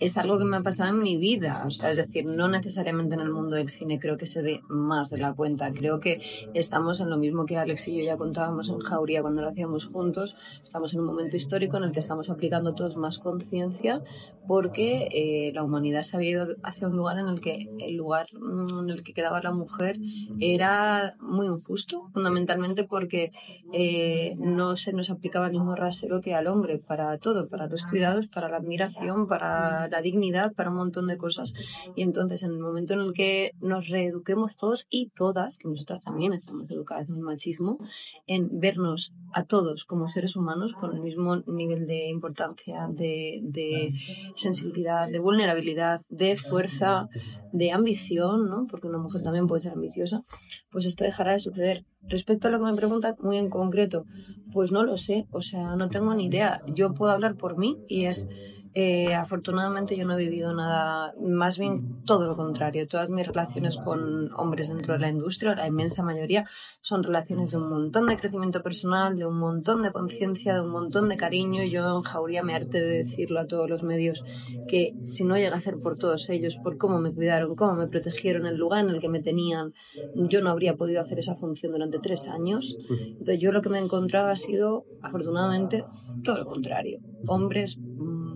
es 0.00 0.16
algo 0.16 0.38
que 0.38 0.44
me 0.44 0.56
ha 0.56 0.62
pasado 0.62 0.90
en 0.90 1.02
mi 1.02 1.18
vida. 1.18 1.62
O 1.66 1.70
sea, 1.70 1.90
es 1.90 1.98
decir, 1.98 2.24
no 2.24 2.48
necesariamente 2.48 3.14
en 3.14 3.20
el 3.20 3.30
mundo 3.30 3.56
del 3.56 3.68
cine 3.68 4.00
creo 4.00 4.16
que 4.16 4.26
se 4.26 4.42
dé 4.42 4.62
más 4.68 5.10
de 5.10 5.18
la 5.18 5.34
cuenta. 5.34 5.72
Creo 5.72 6.00
que 6.00 6.20
estamos 6.54 7.00
en 7.00 7.10
lo 7.10 7.18
mismo 7.18 7.44
que 7.44 7.58
Alex 7.58 7.88
y 7.88 7.98
yo 7.98 8.04
ya 8.04 8.16
contábamos 8.16 8.70
en 8.70 8.78
Jauría 8.78 9.20
cuando 9.20 9.42
lo 9.42 9.50
hacíamos 9.50 9.84
juntos. 9.84 10.36
Estamos 10.62 10.94
en 10.94 11.00
un 11.00 11.06
momento 11.06 11.36
histórico 11.36 11.76
en 11.76 11.84
el 11.84 11.92
que 11.92 12.00
estamos 12.00 12.30
aplicando 12.30 12.74
todos 12.74 12.96
más 12.96 13.18
conciencia 13.18 14.02
porque 14.46 15.08
eh, 15.12 15.52
la 15.54 15.62
humanidad 15.62 16.02
se 16.02 16.16
había 16.16 16.30
ido 16.30 16.46
hacia 16.62 16.88
un 16.88 16.96
lugar 16.96 17.18
en 17.18 17.28
el 17.28 17.40
que 17.40 17.68
el 17.78 17.94
lugar 17.94 18.26
mm, 18.32 18.84
en 18.84 18.90
el 18.90 19.02
que 19.02 19.12
quedaba 19.12 19.40
la 19.42 19.52
mujer 19.52 19.98
era 20.40 21.14
muy 21.20 21.46
injusto, 21.46 22.08
fundamentalmente 22.14 22.84
porque 22.84 23.32
eh, 23.72 24.34
no 24.38 24.78
se 24.78 24.94
nos 24.94 25.10
aplicaba 25.10 25.46
el 25.46 25.52
mismo 25.52 25.74
rasero 25.76 26.22
que 26.22 26.34
al 26.34 26.46
hombre 26.46 26.78
para 26.78 27.18
todo, 27.18 27.48
para 27.48 27.66
los 27.66 27.84
cuidados, 27.84 28.28
para 28.28 28.48
la 28.48 28.56
admiración, 28.56 29.28
para 29.28 29.89
la 29.90 30.02
dignidad, 30.02 30.52
para 30.54 30.70
un 30.70 30.76
montón 30.76 31.06
de 31.06 31.16
cosas. 31.16 31.52
Y 31.94 32.02
entonces, 32.02 32.42
en 32.42 32.52
el 32.52 32.58
momento 32.58 32.94
en 32.94 33.00
el 33.00 33.12
que 33.12 33.52
nos 33.60 33.88
reeduquemos 33.88 34.56
todos 34.56 34.86
y 34.90 35.10
todas, 35.10 35.58
que 35.58 35.68
nosotras 35.68 36.02
también 36.02 36.32
estamos 36.32 36.70
educadas 36.70 37.08
en 37.08 37.16
el 37.16 37.22
machismo, 37.22 37.78
en 38.26 38.60
vernos 38.60 39.14
a 39.32 39.44
todos 39.44 39.84
como 39.84 40.08
seres 40.08 40.36
humanos 40.36 40.74
con 40.74 40.94
el 40.94 41.00
mismo 41.00 41.36
nivel 41.46 41.86
de 41.86 42.08
importancia, 42.08 42.88
de, 42.90 43.40
de 43.42 43.92
sensibilidad, 44.34 45.08
de 45.08 45.18
vulnerabilidad, 45.18 46.02
de 46.08 46.36
fuerza, 46.36 47.08
de 47.52 47.72
ambición, 47.72 48.48
¿no? 48.48 48.66
Porque 48.68 48.88
una 48.88 48.98
mujer 48.98 49.22
también 49.22 49.46
puede 49.46 49.62
ser 49.62 49.72
ambiciosa, 49.72 50.22
pues 50.70 50.86
esto 50.86 51.04
dejará 51.04 51.32
de 51.32 51.38
suceder. 51.38 51.84
Respecto 52.02 52.48
a 52.48 52.50
lo 52.50 52.58
que 52.58 52.64
me 52.64 52.74
preguntas 52.74 53.16
muy 53.20 53.36
en 53.36 53.50
concreto, 53.50 54.04
pues 54.52 54.72
no 54.72 54.84
lo 54.84 54.96
sé, 54.96 55.26
o 55.30 55.42
sea, 55.42 55.76
no 55.76 55.88
tengo 55.88 56.14
ni 56.14 56.26
idea. 56.26 56.60
Yo 56.74 56.94
puedo 56.94 57.12
hablar 57.12 57.36
por 57.36 57.58
mí 57.58 57.76
y 57.88 58.04
es 58.04 58.26
eh, 58.72 59.14
afortunadamente 59.14 59.96
yo 59.96 60.04
no 60.04 60.14
he 60.14 60.18
vivido 60.18 60.54
nada, 60.54 61.12
más 61.20 61.58
bien 61.58 62.04
todo 62.04 62.26
lo 62.26 62.36
contrario. 62.36 62.86
Todas 62.86 63.10
mis 63.10 63.26
relaciones 63.26 63.76
con 63.76 64.32
hombres 64.34 64.68
dentro 64.68 64.94
de 64.94 65.00
la 65.00 65.08
industria, 65.08 65.56
la 65.56 65.66
inmensa 65.66 66.04
mayoría, 66.04 66.46
son 66.80 67.02
relaciones 67.02 67.50
de 67.50 67.56
un 67.56 67.68
montón 67.68 68.06
de 68.06 68.16
crecimiento 68.16 68.62
personal, 68.62 69.16
de 69.16 69.26
un 69.26 69.38
montón 69.38 69.82
de 69.82 69.90
conciencia, 69.90 70.54
de 70.54 70.60
un 70.60 70.70
montón 70.70 71.08
de 71.08 71.16
cariño. 71.16 71.64
Yo 71.64 71.96
en 71.96 72.02
Jauría 72.02 72.42
me 72.44 72.54
harté 72.54 72.80
de 72.80 73.04
decirlo 73.04 73.40
a 73.40 73.46
todos 73.46 73.68
los 73.68 73.82
medios 73.82 74.22
que 74.68 74.92
si 75.04 75.24
no 75.24 75.36
llega 75.36 75.56
a 75.56 75.60
ser 75.60 75.78
por 75.78 75.98
todos 75.98 76.30
ellos, 76.30 76.56
por 76.56 76.78
cómo 76.78 77.00
me 77.00 77.12
cuidaron, 77.12 77.56
cómo 77.56 77.74
me 77.74 77.88
protegieron, 77.88 78.46
el 78.46 78.56
lugar 78.56 78.84
en 78.84 78.90
el 78.90 79.00
que 79.00 79.08
me 79.08 79.20
tenían, 79.20 79.74
yo 80.14 80.40
no 80.40 80.50
habría 80.50 80.76
podido 80.76 81.00
hacer 81.00 81.18
esa 81.18 81.34
función 81.34 81.72
durante 81.72 81.98
tres 81.98 82.28
años. 82.28 82.76
Entonces 82.88 83.40
yo 83.40 83.50
lo 83.50 83.62
que 83.62 83.68
me 83.68 83.78
he 83.78 83.82
encontrado 83.82 84.28
ha 84.28 84.36
sido, 84.36 84.86
afortunadamente, 85.02 85.84
todo 86.22 86.38
lo 86.38 86.46
contrario. 86.46 87.00
Hombres 87.26 87.78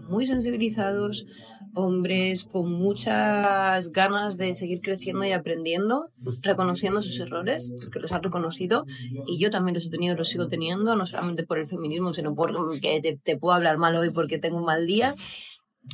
muy 0.09 0.27
sensibilizados, 0.27 1.27
hombres 1.75 2.45
con 2.45 2.71
muchas 2.73 3.91
ganas 3.91 4.37
de 4.37 4.55
seguir 4.55 4.81
creciendo 4.81 5.25
y 5.25 5.33
aprendiendo, 5.33 6.11
reconociendo 6.43 7.03
sus 7.03 7.19
errores, 7.19 7.73
porque 7.81 7.99
los 7.99 8.13
han 8.13 8.23
reconocido, 8.23 8.87
y 9.27 9.39
yo 9.39 9.51
también 9.51 9.75
los 9.75 9.87
he 9.87 9.91
tenido, 9.91 10.15
los 10.15 10.29
sigo 10.29 10.47
teniendo, 10.49 10.95
no 10.95 11.07
solamente 11.07 11.45
por 11.45 11.59
el 11.59 11.67
feminismo, 11.67 12.15
sino 12.15 12.35
porque 12.35 13.01
te, 13.03 13.19
te 13.23 13.37
puedo 13.37 13.55
hablar 13.55 13.79
mal 13.79 13.97
hoy 13.97 14.11
porque 14.11 14.39
tengo 14.39 14.59
un 14.59 14.65
mal 14.65 14.87
día. 14.87 15.17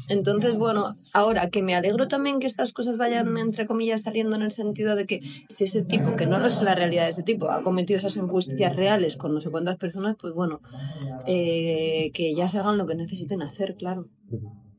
Entonces, 0.09 0.57
bueno, 0.57 0.97
ahora 1.13 1.51
que 1.51 1.63
me 1.63 1.75
alegro 1.75 2.09
también 2.09 2.41
que 2.41 2.47
estas 2.47 2.73
cosas 2.73 2.97
vayan, 2.97 3.37
entre 3.39 3.67
comillas, 3.67 4.03
saliendo 4.03 4.35
en 4.35 4.43
el 4.43 4.51
sentido 4.51 4.97
de 4.97 5.07
que 5.07 5.21
si 5.49 5.65
ese 5.65 5.83
tipo, 5.83 6.17
que 6.17 6.27
no 6.27 6.39
lo 6.39 6.47
es 6.47 6.61
la 6.63 6.75
realidad 6.75 7.05
de 7.05 7.11
ese 7.11 7.23
tipo, 7.23 7.51
ha 7.51 7.63
cometido 7.63 7.99
esas 7.99 8.17
injusticias 8.17 8.75
reales 8.75 9.17
con 9.17 9.33
no 9.33 9.41
sé 9.41 9.51
cuántas 9.51 9.77
personas, 9.77 10.17
pues 10.21 10.35
bueno, 10.35 10.61
eh, 11.27 12.11
que 12.13 12.35
ya 12.35 12.49
se 12.51 12.59
hagan 12.59 12.79
lo 12.79 12.87
que 12.87 12.97
necesiten 12.97 13.43
hacer, 13.43 13.77
claro. 13.77 14.09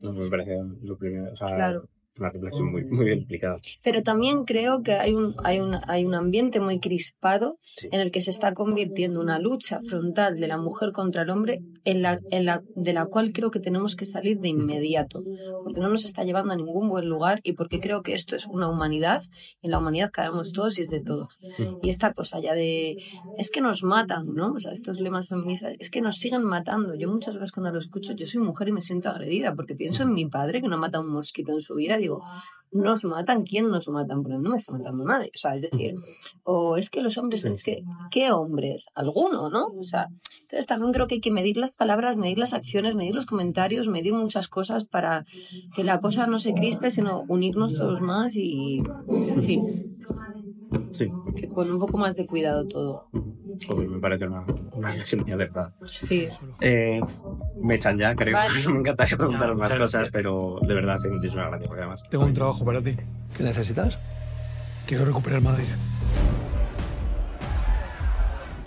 No 0.00 0.12
me 0.12 0.28
parece 0.28 0.58
lo 0.82 0.98
primero. 0.98 1.32
O 1.32 1.36
sea, 1.36 1.48
Claro. 1.48 1.88
Una 2.18 2.30
reflexión 2.30 2.70
muy, 2.70 2.84
muy 2.84 3.06
bien 3.06 3.18
explicada. 3.18 3.58
Pero 3.82 4.02
también 4.02 4.44
creo 4.44 4.82
que 4.82 4.92
hay 4.94 5.14
un, 5.14 5.34
hay 5.44 5.60
un, 5.60 5.76
hay 5.86 6.04
un 6.04 6.14
ambiente 6.14 6.60
muy 6.60 6.78
crispado 6.78 7.58
Sí. 7.76 7.88
en 7.90 8.00
el 8.00 8.10
que 8.12 8.20
se 8.20 8.30
está 8.30 8.52
convirtiendo 8.52 9.20
una 9.20 9.38
lucha 9.38 9.80
frontal 9.88 10.38
de 10.38 10.46
la 10.46 10.58
mujer 10.58 10.92
contra 10.92 11.22
el 11.22 11.30
hombre 11.30 11.62
en 11.84 12.02
la, 12.02 12.20
en 12.30 12.44
la, 12.44 12.62
de 12.76 12.92
la 12.92 13.06
cual 13.06 13.32
creo 13.32 13.50
que 13.50 13.60
tenemos 13.60 13.96
que 13.96 14.04
salir 14.04 14.40
de 14.40 14.48
inmediato, 14.48 15.24
porque 15.64 15.80
no 15.80 15.88
nos 15.88 16.04
está 16.04 16.22
llevando 16.24 16.52
a 16.52 16.56
ningún 16.56 16.88
buen 16.90 17.08
lugar 17.08 17.40
y 17.44 17.52
porque 17.54 17.80
creo 17.80 18.02
que 18.02 18.12
esto 18.12 18.36
es 18.36 18.46
una 18.46 18.68
humanidad, 18.68 19.22
y 19.62 19.66
en 19.66 19.70
la 19.70 19.78
humanidad 19.78 20.10
cabemos 20.12 20.52
todos 20.52 20.78
y 20.78 20.82
es 20.82 20.90
de 20.90 21.00
todos. 21.00 21.38
Y 21.82 21.88
esta 21.88 22.12
cosa 22.12 22.40
ya 22.40 22.54
de, 22.54 22.96
es 23.38 23.50
que 23.50 23.60
nos 23.62 23.82
matan, 23.82 24.34
¿no? 24.34 24.52
O 24.52 24.60
sea, 24.60 24.72
estos 24.72 25.00
lemas 25.00 25.28
feministas, 25.28 25.74
es 25.78 25.90
que 25.90 26.02
nos 26.02 26.16
siguen 26.16 26.44
matando. 26.44 26.94
Yo 26.94 27.08
muchas 27.10 27.34
veces 27.34 27.52
cuando 27.52 27.72
lo 27.72 27.78
escucho, 27.78 28.12
yo 28.12 28.26
soy 28.26 28.42
mujer 28.42 28.68
y 28.68 28.72
me 28.72 28.82
siento 28.82 29.08
agredida, 29.08 29.54
porque 29.54 29.74
pienso 29.74 30.02
en 30.02 30.12
mi 30.12 30.26
padre 30.26 30.60
que 30.60 30.68
no 30.68 30.76
mata 30.76 31.00
un 31.00 31.10
mosquito 31.10 31.52
en 31.52 31.60
su 31.62 31.74
vida, 31.74 31.98
digo, 32.02 32.22
nos 32.72 33.04
matan, 33.04 33.44
¿quién 33.44 33.68
nos 33.68 33.88
matan? 33.88 34.22
Porque 34.22 34.38
no 34.38 34.50
me 34.50 34.56
está 34.56 34.72
matando 34.72 35.04
nadie, 35.04 35.30
o 35.34 35.38
sea, 35.38 35.54
es 35.54 35.62
decir, 35.62 35.94
o 36.42 36.76
es 36.76 36.88
que 36.88 37.02
los 37.02 37.18
hombres 37.18 37.42
tenéis 37.42 37.62
que, 37.62 37.84
¿qué 38.10 38.32
hombres? 38.32 38.86
Alguno, 38.94 39.50
¿no? 39.50 39.66
O 39.66 39.84
sea, 39.84 40.08
entonces 40.40 40.66
también 40.66 40.92
creo 40.92 41.06
que 41.06 41.16
hay 41.16 41.20
que 41.20 41.30
medir 41.30 41.58
las 41.58 41.72
palabras, 41.72 42.16
medir 42.16 42.38
las 42.38 42.54
acciones, 42.54 42.94
medir 42.94 43.14
los 43.14 43.26
comentarios, 43.26 43.88
medir 43.88 44.14
muchas 44.14 44.48
cosas 44.48 44.84
para 44.84 45.26
que 45.74 45.84
la 45.84 46.00
cosa 46.00 46.26
no 46.26 46.38
se 46.38 46.54
crispe, 46.54 46.90
sino 46.90 47.24
unirnos 47.28 47.74
todos 47.74 48.00
más 48.00 48.34
y, 48.36 48.82
en 49.08 49.42
fin, 49.42 49.98
Sí, 50.92 51.10
que 51.36 51.48
con 51.48 51.70
un 51.70 51.78
poco 51.78 51.98
más 51.98 52.14
de 52.16 52.26
cuidado 52.26 52.66
todo. 52.66 53.08
joder, 53.66 53.88
me 53.88 53.98
parece 53.98 54.26
una, 54.26 54.44
una 54.72 54.92
de 54.92 55.36
verdad. 55.36 55.72
Sí. 55.86 56.28
Eh, 56.60 57.00
me 57.60 57.74
echan 57.76 57.98
ya, 57.98 58.14
creo. 58.14 58.34
Vale. 58.34 58.68
me 58.68 58.78
encantaría 58.80 59.16
preguntaros 59.16 59.56
No, 59.56 59.60
más 59.60 59.70
cosas, 59.70 59.92
gracias. 59.92 60.10
pero 60.12 60.58
de 60.62 60.74
verdad, 60.74 60.96
hace 60.96 61.08
muchísimas 61.08 61.48
gracias. 61.48 61.68
Porque 61.68 61.82
además, 61.82 62.02
Tengo 62.10 62.24
un 62.24 62.34
trabajo 62.34 62.64
para 62.64 62.82
ti. 62.82 62.96
¿Qué 63.36 63.42
necesitas? 63.42 63.98
Quiero 64.86 65.04
recuperar 65.04 65.40
Madrid. 65.40 65.64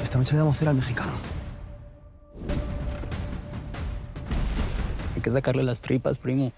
Esta 0.02 0.18
noche 0.18 0.34
le 0.34 0.40
damos 0.40 0.58
cera 0.58 0.72
al 0.72 0.78
mexicano. 0.78 1.12
Hay 5.16 5.22
que 5.22 5.30
sacarle 5.32 5.64
las 5.64 5.82
tripas, 5.82 6.18
primo. 6.18 6.52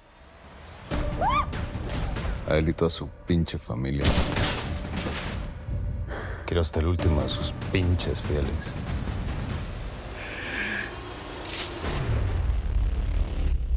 A 2.49 2.55
él 2.57 2.69
y 2.69 2.73
toda 2.73 2.89
su 2.89 3.07
pinche 3.25 3.57
familia. 3.57 4.05
Quiero 6.47 6.61
hasta 6.61 6.79
el 6.79 6.87
último 6.87 7.21
de 7.21 7.27
sus 7.27 7.51
pinches 7.73 8.21
fieles. 8.21 8.71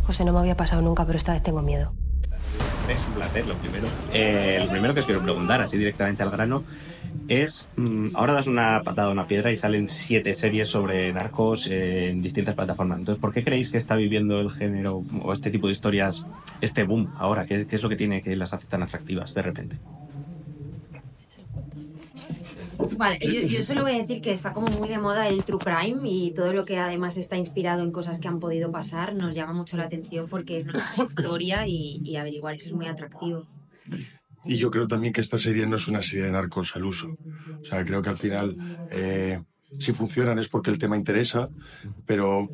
José, 0.07 0.25
no 0.25 0.33
me 0.33 0.39
había 0.39 0.57
pasado 0.57 0.81
nunca, 0.81 1.05
pero 1.05 1.19
esta 1.19 1.33
vez 1.33 1.43
tengo 1.43 1.63
miedo. 1.63 1.93
es 2.89 3.05
un 3.09 3.15
placer, 3.15 3.45
lo 3.49 3.55
primero. 3.57 3.89
Eh, 4.13 4.61
lo 4.65 4.71
primero 4.71 4.95
que 4.95 5.01
os 5.01 5.07
quiero 5.07 5.21
preguntar, 5.21 5.61
así 5.61 5.79
directamente 5.79 6.23
al 6.23 6.31
grano, 6.31 6.63
es, 7.27 7.67
mm, 7.75 8.11
ahora 8.15 8.35
das 8.35 8.47
una 8.47 8.83
patada 8.85 9.09
a 9.09 9.13
una 9.13 9.27
piedra 9.27 9.51
y 9.51 9.57
salen 9.57 9.91
siete 9.91 10.37
series 10.37 10.69
sobre 10.69 11.13
narcos 11.13 11.67
eh, 11.67 12.11
en 12.11 12.23
distintas 12.23 12.55
plataformas. 12.55 13.01
Entonces, 13.01 13.21
¿por 13.21 13.33
qué 13.33 13.43
creéis 13.43 13.71
que 13.71 13.79
está 13.79 13.97
viviendo 13.97 14.39
el 14.39 14.51
género 14.53 15.03
o 15.23 15.33
este 15.33 15.51
tipo 15.51 15.67
de 15.67 15.73
historias 15.73 16.25
este 16.61 16.85
boom 16.85 17.13
ahora? 17.19 17.47
¿Qué, 17.47 17.67
qué 17.67 17.75
es 17.75 17.83
lo 17.83 17.89
que 17.89 17.97
tiene 17.97 18.23
que 18.23 18.37
las 18.37 18.53
hace 18.53 18.69
tan 18.69 18.85
atractivas 18.85 19.35
de 19.35 19.43
repente? 19.43 19.77
Vale, 22.89 23.19
yo, 23.21 23.41
yo 23.47 23.63
solo 23.63 23.83
voy 23.83 23.93
a 23.93 23.99
decir 23.99 24.21
que 24.21 24.33
está 24.33 24.53
como 24.53 24.69
muy 24.69 24.89
de 24.89 24.99
moda 24.99 25.29
el 25.29 25.45
true 25.45 25.59
crime 25.61 26.01
y 26.09 26.33
todo 26.35 26.53
lo 26.53 26.65
que 26.65 26.79
además 26.79 27.17
está 27.17 27.37
inspirado 27.37 27.83
en 27.83 27.93
cosas 27.93 28.19
que 28.19 28.29
han 28.29 28.41
podido 28.41 28.71
pasar 28.73 29.15
nos 29.15 29.35
llama 29.35 29.53
mucho 29.53 29.77
la 29.77 29.85
atención 29.85 30.29
porque 30.29 30.59
es 30.59 30.67
nuestra 30.67 30.97
historia 31.05 31.67
y, 31.67 32.01
y 32.05 32.17
averiguar 32.17 32.55
eso 32.57 32.69
es 32.69 32.75
muy 32.75 32.87
atractivo. 32.89 33.49
Y 34.45 34.59
yo 34.59 34.71
creo 34.71 34.89
también 34.89 35.13
que 35.13 35.21
esta 35.21 35.39
serie 35.39 35.67
no 35.67 35.77
es 35.77 35.89
una 35.89 36.03
serie 36.03 36.25
de 36.27 36.33
narcos 36.33 36.75
al 36.77 36.85
uso. 36.85 37.09
O 37.63 37.67
sea, 37.67 37.85
creo 37.85 38.03
que 38.03 38.09
al 38.11 38.17
final, 38.17 38.57
eh, 38.91 39.43
si 39.79 39.93
funcionan 39.93 40.39
es 40.39 40.49
porque 40.49 40.71
el 40.71 40.79
tema 40.79 40.97
interesa, 40.97 41.51
pero, 42.07 42.53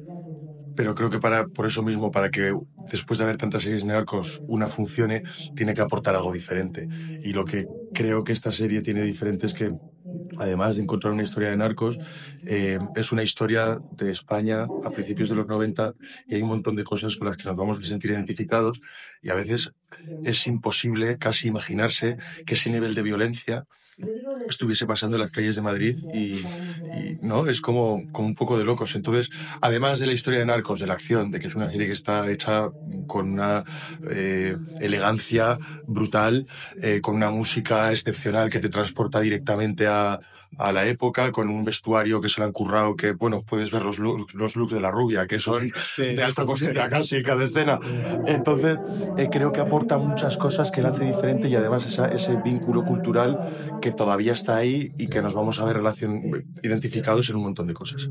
pero 0.75 0.95
creo 0.95 1.11
que 1.11 1.19
para, 1.21 1.49
por 1.49 1.67
eso 1.67 1.83
mismo, 1.83 2.11
para 2.11 2.31
que 2.31 2.55
después 2.91 3.19
de 3.19 3.25
haber 3.25 3.37
tantas 3.39 3.63
series 3.63 3.83
de 3.83 3.89
narcos 3.89 4.43
una 4.47 4.69
funcione, 4.69 5.23
tiene 5.55 5.75
que 5.75 5.81
aportar 5.83 6.15
algo 6.17 6.33
diferente. 6.33 6.89
Y 7.23 7.33
lo 7.33 7.45
que 7.45 7.69
creo 7.93 8.25
que 8.25 8.33
esta 8.33 8.53
serie 8.53 8.83
tiene 8.83 9.03
diferente 9.03 9.47
es 9.47 9.55
que, 9.55 9.73
además 10.39 10.77
de 10.77 10.83
encontrar 10.83 11.13
una 11.13 11.23
historia 11.23 11.51
de 11.51 11.57
narcos, 11.57 11.99
eh, 12.47 12.79
es 12.95 13.13
una 13.13 13.23
historia 13.23 13.79
de 13.93 14.11
España 14.11 14.67
a 14.85 14.91
principios 14.91 15.29
de 15.29 15.37
los 15.37 15.47
90 15.47 15.95
y 16.29 16.35
hay 16.35 16.43
un 16.43 16.49
montón 16.49 16.77
de 16.77 16.85
cosas 16.85 17.17
con 17.17 17.29
las 17.29 17.37
que 17.37 17.45
nos 17.45 17.57
vamos 17.57 17.79
a 17.79 17.83
sentir 17.83 18.11
identificados 18.11 18.81
y 19.23 19.31
a 19.31 19.35
veces 19.35 19.73
es 20.25 20.47
imposible 20.47 21.19
casi 21.19 21.49
imaginarse 21.49 22.17
que 22.45 22.55
ese 22.55 22.71
nivel 22.71 22.95
de 22.95 23.03
violencia 23.03 23.67
estuviese 24.49 24.87
pasando 24.87 25.17
en 25.17 25.23
las 25.23 25.33
calles 25.33 25.57
de 25.57 25.63
Madrid 25.63 25.97
y, 26.13 26.45
y, 26.97 27.19
no 27.23 27.47
es 27.47 27.61
como, 27.61 28.03
como 28.13 28.29
un 28.29 28.35
poco 28.35 28.59
de 28.59 28.65
locos. 28.65 28.95
Entonces 28.95 29.31
además 29.61 29.99
de 29.99 30.07
la 30.07 30.13
historia 30.13 30.39
de 30.39 30.47
Narcos 30.47 30.81
de 30.81 30.87
la 30.87 30.95
acción 30.95 31.31
de 31.31 31.41
que 31.41 31.47
es 31.47 31.55
una 31.55 31.69
serie 31.69 31.87
que 31.87 31.93
está 31.93 32.31
hecha 32.31 32.71
con 33.07 33.33
una 33.33 33.65
eh, 34.11 34.57
elegancia 34.81 35.59
brutal 35.87 36.47
eh, 36.83 37.01
con 37.01 37.15
una 37.15 37.31
música 37.31 37.91
excepcional 37.91 38.51
que 38.51 38.59
te 38.59 38.69
transporta 38.69 39.21
directamente 39.21 39.87
a, 39.87 40.21
a 40.59 40.73
la 40.73 40.87
época 40.87 41.33
con 41.33 41.49
un 41.49 41.65
vestuario 41.65 42.21
que 42.21 42.29
se 42.29 42.41
lo 42.41 42.47
han 42.47 42.53
currado 42.53 42.97
que 42.97 43.13
bueno 43.13 43.43
puedes 43.43 43.71
ver 43.71 43.83
los 43.83 43.99
looks, 43.99 44.35
los 44.35 44.57
looks 44.57 44.73
de 44.73 44.81
la 44.81 44.91
rubia 44.91 45.27
que 45.27 45.39
son 45.39 45.71
de 45.97 46.23
alta 46.23 46.45
costura 46.45 46.89
casi 46.89 47.23
cada 47.23 47.45
escena. 47.45 47.79
Entonces 48.27 48.79
eh, 49.17 49.29
creo 49.31 49.53
que 49.53 49.61
aporta 49.61 49.99
muchas 49.99 50.37
cosas 50.37 50.71
que 50.71 50.83
la 50.83 50.91
hace 50.91 51.05
diferente 51.05 51.49
y 51.49 51.57
además 51.57 51.87
esa, 51.87 52.09
ese 52.09 52.37
vínculo 52.37 52.85
cultural 52.85 53.39
que 53.81 53.86
todavía 53.93 54.33
está 54.33 54.57
ahí 54.57 54.93
y 54.97 55.09
que 55.09 55.23
nos 55.23 55.35
vamos 55.35 55.61
a 55.61 55.65
ver 55.65 55.81
identificados 56.63 57.29
en 57.31 57.37
un 57.37 57.43
montón 57.43 57.67
de 57.67 57.75
cosas. 57.75 58.09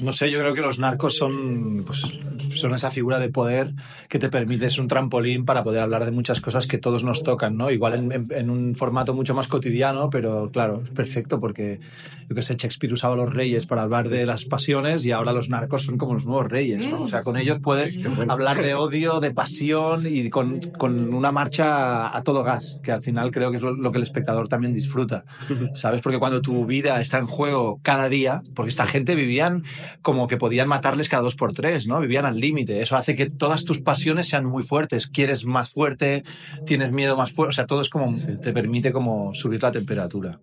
No 0.00 0.12
sé, 0.12 0.30
yo 0.30 0.38
creo 0.40 0.54
que 0.54 0.60
los 0.60 0.78
narcos 0.78 1.16
son, 1.16 1.84
pues, 1.86 2.18
son 2.54 2.74
esa 2.74 2.90
figura 2.90 3.18
de 3.18 3.28
poder 3.28 3.72
que 4.08 4.18
te 4.18 4.28
permite, 4.28 4.66
es 4.66 4.78
un 4.78 4.88
trampolín 4.88 5.44
para 5.44 5.62
poder 5.62 5.80
hablar 5.82 6.04
de 6.04 6.10
muchas 6.10 6.40
cosas 6.40 6.66
que 6.66 6.78
todos 6.78 7.04
nos 7.04 7.22
tocan, 7.22 7.56
¿no? 7.56 7.70
Igual 7.70 7.94
en, 7.94 8.12
en- 8.12 8.26
en 8.30 8.50
un 8.50 8.74
formato 8.74 9.14
mucho 9.14 9.34
más 9.34 9.48
cotidiano, 9.48 10.10
pero 10.10 10.50
claro, 10.52 10.82
es 10.84 10.90
perfecto 10.90 11.40
porque, 11.40 11.80
yo 12.28 12.34
qué 12.34 12.42
sé, 12.42 12.54
Shakespeare 12.56 12.92
usaba 12.92 13.14
a 13.14 13.16
los 13.16 13.32
reyes 13.32 13.66
para 13.66 13.82
hablar 13.82 14.08
de 14.08 14.26
las 14.26 14.44
pasiones 14.44 15.04
y 15.06 15.12
ahora 15.12 15.32
los 15.32 15.48
narcos 15.48 15.82
son 15.84 15.98
como 15.98 16.14
los 16.14 16.26
nuevos 16.26 16.46
reyes, 16.50 16.86
¿no? 16.86 17.02
O 17.02 17.08
sea, 17.08 17.22
con 17.22 17.36
ellos 17.36 17.58
puedes 17.60 17.94
hablar 18.28 18.62
de 18.62 18.74
odio, 18.74 19.20
de 19.20 19.30
pasión 19.32 20.06
y 20.06 20.28
con, 20.30 20.60
con 20.78 21.12
una 21.14 21.32
marcha 21.32 22.14
a 22.16 22.22
todo 22.22 22.42
gas, 22.42 22.80
que 22.82 22.92
al 22.92 23.00
final 23.02 23.30
creo 23.30 23.50
que 23.50 23.56
es 23.58 23.62
lo, 23.62 23.72
lo 23.72 23.92
que 23.92 23.98
el 23.98 24.02
espectador 24.02 24.48
también 24.48 24.72
disfruta, 24.72 25.24
¿sabes? 25.74 26.00
Porque 26.00 26.18
cuando 26.18 26.40
tu 26.42 26.66
vida 26.66 27.00
está 27.00 27.18
en 27.18 27.26
juego 27.26 27.80
cada 27.82 28.08
día, 28.08 28.42
porque 28.54 28.70
esta 28.70 28.86
gente 28.86 29.14
vivían 29.14 29.62
como 30.02 30.26
que 30.26 30.36
podían 30.36 30.68
matarles 30.68 31.08
cada 31.08 31.22
dos 31.22 31.34
por 31.34 31.52
tres, 31.52 31.86
¿no? 31.86 32.00
Vivían 32.00 32.24
al 32.24 32.38
límite. 32.38 32.80
Eso 32.80 32.96
hace 32.96 33.14
que 33.14 33.30
todas 33.30 33.64
tus 33.64 33.80
pasiones 33.80 34.28
sean 34.28 34.44
muy 34.44 34.62
fuertes. 34.62 35.06
Quieres 35.06 35.44
más 35.44 35.70
fuerte, 35.70 36.24
tienes 36.66 36.92
miedo 36.92 37.16
más 37.16 37.32
fuerte. 37.32 37.50
O 37.50 37.54
sea, 37.54 37.66
todo 37.66 37.80
es 37.80 37.88
como, 37.88 38.14
te 38.14 38.52
permite 38.52 38.92
como 38.92 39.34
subir 39.34 39.62
la 39.62 39.72
temperatura. 39.72 40.38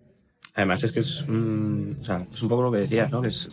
Además, 0.54 0.82
es 0.82 0.92
que 0.92 1.00
es, 1.00 1.24
mm, 1.28 2.00
o 2.00 2.04
sea, 2.04 2.26
es 2.32 2.42
un 2.42 2.48
poco 2.48 2.62
lo 2.62 2.72
que 2.72 2.78
decías, 2.78 3.10
¿no? 3.10 3.22
Que 3.22 3.28
es, 3.28 3.50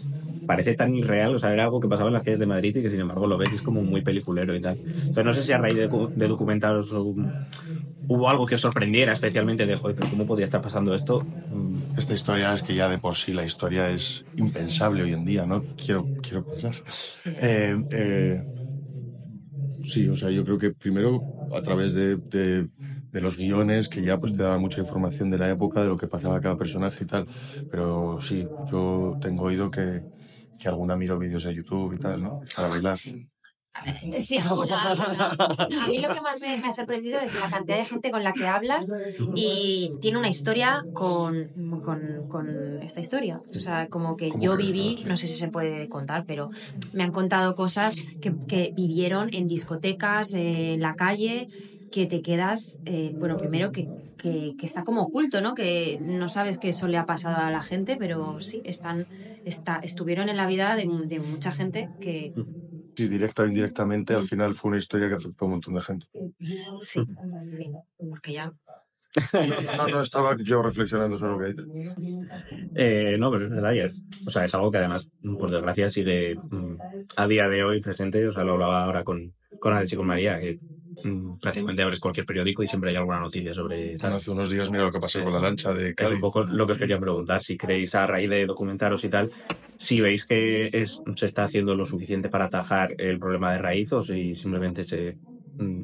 parece 0.48 0.76
tan 0.76 0.96
irreal, 0.96 1.36
o 1.36 1.40
sea, 1.40 1.54
era 1.54 1.66
algo 1.66 1.82
que 1.82 1.90
pasaba 1.90 2.10
en 2.10 2.16
las 2.16 2.24
calles 2.24 2.40
de 2.40 2.48
Madrid 2.48 2.76
y 2.78 2.84
que 2.84 2.92
sin 2.92 3.02
embargo 3.02 3.28
lo 3.28 3.38
ves 3.38 3.52
y 3.54 3.58
es 3.58 3.64
como 3.64 3.84
muy 3.84 4.02
peliculero 4.04 4.56
y 4.56 4.62
tal. 4.62 4.80
Entonces, 5.08 5.26
no 5.26 5.34
sé 5.36 5.44
si 5.44 5.54
a 5.54 5.60
raíz 5.60 5.78
de, 5.78 5.90
de 6.16 6.28
documentaros 6.30 6.92
hubo, 6.94 8.30
algo 8.30 8.46
que 8.46 8.56
os 8.56 8.62
sorprendiera 8.62 9.14
especialmente 9.14 9.66
de, 9.66 9.76
joder, 9.76 9.96
pero 9.96 10.10
¿cómo 10.10 10.26
podía 10.26 10.46
estar 10.46 10.62
pasando 10.62 10.94
esto? 10.96 11.28
Mm, 11.50 11.82
Esta 11.96 12.14
historia 12.14 12.54
es 12.54 12.64
que 12.64 12.76
ya 12.76 12.90
de 12.90 13.00
por 13.00 13.16
sí 13.16 13.34
la 13.34 13.44
historia 13.44 13.90
es 13.92 14.26
impensable 14.36 15.04
hoy 15.04 15.14
en 15.14 15.26
día, 15.26 15.46
¿no? 15.46 15.66
Quiero, 15.76 16.10
quiero 16.22 16.46
pensar. 16.46 16.76
Eh, 17.40 17.76
eh, 17.92 18.44
sí, 19.82 20.08
o 20.10 20.16
sea, 20.18 20.30
yo 20.32 20.44
creo 20.44 20.58
que 20.58 20.72
primero 20.74 21.26
a 21.52 21.62
través 21.62 21.94
de, 21.94 22.18
de- 22.32 22.70
de 23.12 23.22
los 23.22 23.38
guiones, 23.38 23.88
que 23.90 24.04
ya 24.04 24.20
pues, 24.20 24.34
te 24.34 24.44
daban 24.44 24.60
mucha 24.62 24.82
información 24.82 25.30
de 25.32 25.38
la 25.38 25.50
época, 25.50 25.82
de 25.82 25.88
lo 25.90 25.98
que 25.98 26.08
pasaba 26.08 26.36
a 26.38 26.42
cada 26.42 26.58
personaje 26.58 27.04
y 27.06 27.08
tal. 27.08 27.28
Pero 27.70 28.20
sí, 28.22 28.52
yo 28.70 29.18
tengo 29.20 29.46
oído 29.46 29.72
que, 29.72 30.04
que 30.58 30.68
alguna 30.68 30.96
miro 30.96 31.18
vídeos 31.18 31.44
de 31.44 31.56
YouTube 31.56 31.94
y 31.94 32.00
tal, 32.00 32.22
¿no? 32.22 32.42
Para 32.56 32.68
bailar. 32.68 32.98
Sí, 34.20 34.38
alguna, 34.38 34.82
alguna. 34.92 35.28
A 35.30 35.88
mí 35.88 36.00
lo 36.00 36.14
que 36.14 36.22
más 36.22 36.42
me, 36.42 36.58
me 36.58 36.68
ha 36.68 36.72
sorprendido 36.72 37.20
es 37.20 37.40
la 37.40 37.50
cantidad 37.50 37.78
de 37.78 37.86
gente 37.86 38.12
con 38.12 38.24
la 38.24 38.34
que 38.34 38.48
hablas 38.48 38.90
y 39.36 39.92
tiene 40.02 40.18
una 40.18 40.30
historia 40.30 40.84
con, 40.94 41.48
con, 41.84 42.28
con 42.28 42.82
esta 42.82 43.00
historia. 43.00 43.42
O 43.56 43.60
sea, 43.60 43.88
como 43.88 44.18
que 44.18 44.30
¿Cómo 44.30 44.44
yo 44.44 44.58
viví, 44.58 45.04
no 45.06 45.16
sé 45.16 45.28
si 45.28 45.36
se 45.36 45.50
puede 45.50 45.88
contar, 45.90 46.26
pero 46.26 46.50
me 46.94 47.04
han 47.04 47.12
contado 47.12 47.56
cosas 47.56 48.04
que, 48.22 48.34
que 48.48 48.74
vivieron 48.76 49.30
en 49.34 49.48
discotecas, 49.48 50.34
en 50.34 50.82
la 50.82 50.96
calle, 50.96 51.48
que 51.90 52.06
te 52.08 52.22
quedas, 52.22 52.80
eh, 52.86 53.14
bueno, 53.18 53.38
primero 53.38 53.72
que, 53.72 53.90
que, 54.18 54.56
que 54.58 54.66
está 54.66 54.84
como 54.84 55.04
oculto, 55.04 55.42
¿no? 55.42 55.54
Que 55.54 55.98
no 56.02 56.30
sabes 56.30 56.60
que 56.60 56.70
eso 56.70 56.88
le 56.88 56.98
ha 56.98 57.06
pasado 57.06 57.38
a 57.38 57.52
la 57.52 57.64
gente, 57.64 57.98
pero 57.98 58.40
sí, 58.40 58.62
están, 58.66 59.08
está, 59.44 59.80
estuvieron 59.84 60.30
en 60.30 60.38
la 60.38 60.48
vida 60.48 60.76
de, 60.76 60.88
de 61.06 61.20
mucha 61.20 61.52
gente 61.52 61.92
que 62.00 62.34
Sí, 62.98 63.08
directa 63.08 63.44
o 63.44 63.46
indirectamente, 63.46 64.16
al 64.16 64.28
final 64.28 64.56
fue 64.56 64.70
una 64.70 64.80
historia 64.80 65.08
que 65.08 65.16
afectó 65.16 65.46
a 65.46 65.48
un 65.48 65.52
montón 65.52 65.76
de 65.76 65.82
gente. 65.82 66.08
Sí, 66.82 67.06
porque 67.98 68.34
ya 68.34 68.52
No, 69.78 69.88
no, 69.88 70.02
estaba 70.02 70.36
yo 70.38 70.62
reflexionando 70.62 71.18
sobre 71.18 71.32
lo 71.34 71.40
que 71.40 71.46
dices. 71.64 71.68
Eh, 72.74 73.16
no, 73.20 73.32
pero 73.32 73.46
es 73.46 73.52
verdad, 73.52 73.74
y 73.74 73.80
es- 73.80 74.04
o 74.26 74.32
sea, 74.32 74.46
es 74.46 74.54
algo 74.56 74.72
que 74.72 74.78
además, 74.78 75.10
por 75.38 75.50
desgracia, 75.52 75.90
sigue 75.90 76.42
mm, 76.50 76.76
a 77.16 77.28
día 77.28 77.48
de 77.50 77.64
hoy 77.64 77.82
presente. 77.82 78.28
O 78.28 78.34
sea, 78.34 78.44
lo 78.44 78.54
hablaba 78.54 78.84
ahora 78.84 79.04
con, 79.04 79.34
con 79.60 79.74
Alex 79.74 79.94
y 79.94 79.96
con 79.96 80.08
María, 80.08 80.40
que 80.40 80.60
prácticamente 81.42 81.82
abres 81.84 82.00
cualquier 82.00 82.26
periódico 82.26 82.64
y 82.64 82.68
siempre 82.68 82.90
hay 82.92 82.96
alguna 82.96 83.20
noticia 83.20 83.54
sobre 83.54 83.98
tal. 83.98 84.14
Hace 84.14 84.32
unos 84.32 84.50
días, 84.50 84.70
mira 84.70 84.84
lo 84.84 84.92
que 84.92 85.00
pasó 85.00 85.24
con 85.24 85.34
la 85.34 85.40
lancha 85.40 85.74
de 85.74 85.90
Es 85.90 85.96
Cádiz. 85.96 86.16
un 86.16 86.22
poco 86.22 86.44
lo 86.44 86.66
que 86.66 86.74
os 86.74 86.80
quería 86.80 87.00
preguntar, 87.00 87.44
si 87.44 87.58
creéis 87.58 87.96
a 87.96 88.08
raíz 88.08 88.30
de 88.30 88.46
documentaros 88.46 89.04
y 89.04 89.10
tal, 89.10 89.32
si 89.78 90.02
veis 90.02 90.26
que 90.26 90.70
es, 90.74 91.02
se 91.16 91.26
está 91.26 91.44
haciendo 91.44 91.76
lo 91.76 91.86
suficiente 91.86 92.30
para 92.30 92.46
atajar 92.46 92.96
el 92.98 93.20
problema 93.20 93.54
de 93.54 93.60
raíz 93.60 93.94
o 93.94 94.02
si 94.02 94.36
simplemente 94.36 94.84
se 94.84 95.18
mm, 95.58 95.82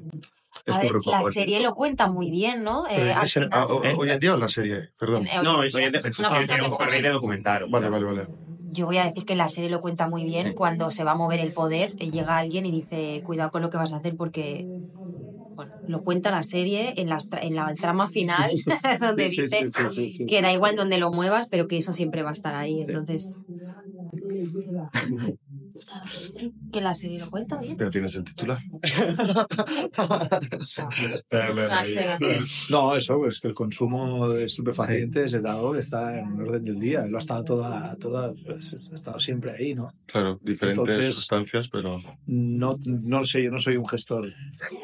A 0.68 0.80
ver, 0.80 0.92
la 1.06 1.20
poco 1.20 1.32
serie 1.32 1.60
lo 1.60 1.74
cuenta 1.74 2.08
muy 2.10 2.30
bien, 2.32 2.64
¿no? 2.64 2.86
Eh, 2.90 3.14
ah, 3.52 3.68
hoy 3.98 4.10
en 4.10 4.20
día 4.20 4.32
o 4.32 4.36
en 4.36 4.40
la 4.40 4.50
serie, 4.50 4.90
perdón. 4.98 5.28
Eh, 5.28 5.42
No, 5.44 5.60
hoy 5.60 5.68
es 5.68 5.76
en 5.76 5.92
día. 5.92 7.02
de 7.02 7.10
documentar. 7.10 7.66
Vale, 7.70 7.90
vale, 7.90 8.06
vale. 8.06 8.28
Yo 8.74 8.88
voy 8.88 8.98
a 8.98 9.06
decir 9.06 9.24
que 9.24 9.36
la 9.36 9.50
serie 9.50 9.70
lo 9.70 9.82
cuenta 9.82 10.08
muy 10.10 10.24
bien. 10.24 10.54
Cuando 10.54 10.90
se 10.90 11.04
va 11.04 11.12
a 11.12 11.16
mover 11.16 11.40
el 11.40 11.54
poder, 11.54 11.96
llega 11.96 12.40
alguien 12.40 12.66
y 12.66 12.72
dice, 12.72 13.22
cuidado 13.24 13.52
con 13.52 13.62
lo 13.62 13.70
que 13.70 13.78
vas 13.78 13.94
a 13.94 13.98
hacer 13.98 14.16
porque... 14.18 14.66
Bueno, 15.56 15.72
lo 15.86 16.02
cuenta 16.04 16.32
la 16.32 16.44
serie 16.44 16.94
en, 16.98 17.10
las 17.10 17.30
tra- 17.30 17.40
en 17.44 17.56
la 17.56 17.74
trama 17.76 18.10
final, 18.10 18.52
donde 19.00 19.30
Sí, 19.30 19.42
dice 19.44 19.68
sí, 19.94 20.10
sí. 20.10 20.26
que 20.26 20.42
da 20.42 20.52
igual 20.52 20.76
donde 20.76 20.98
lo 20.98 21.12
muevas, 21.12 21.48
pero 21.50 21.68
que 21.68 21.78
eso 21.78 21.94
siempre 21.94 22.24
va 22.24 22.32
a 22.32 22.34
estar 22.34 22.56
ahí. 22.56 22.82
Entonces, 22.82 23.40
que 26.72 26.82
la 26.82 26.96
serie 26.96 27.20
lo 27.20 27.30
cuenta 27.30 27.60
bien. 27.60 27.78
Pero 27.78 27.92
tienes 27.92 28.16
el 28.16 28.24
titular. 28.24 28.60
No, 32.70 32.96
eso, 32.96 33.18
pues 33.20 33.40
que 33.40 33.48
el 33.50 33.54
consumo 33.54 34.30
de 34.30 34.46
estupefacientes, 34.46 35.34
el 35.34 35.46
algo 35.46 35.74
que 35.74 35.80
está 35.80 36.18
en 36.20 36.40
orden 36.42 36.64
del 36.64 36.80
día. 36.80 37.06
Lo 37.08 37.18
ha 37.18 37.20
estado 37.20 37.44
toda, 37.44 37.96
toda 37.98 38.34
pues, 38.46 38.90
ha 38.92 38.96
estado 38.96 39.20
siempre 39.20 39.52
ahí, 39.52 39.76
¿no? 39.76 39.94
Claro, 40.06 40.40
diferentes 40.42 40.88
Entonces- 40.90 41.16
sustancias, 41.16 41.70
pero 41.70 42.02
No, 42.28 42.80
no 42.86 43.20
lo 43.20 43.26
sé, 43.26 43.44
yo 43.44 43.52
no 43.52 43.60
soy 43.60 43.78
un 43.78 43.88
gestor. 43.88 44.32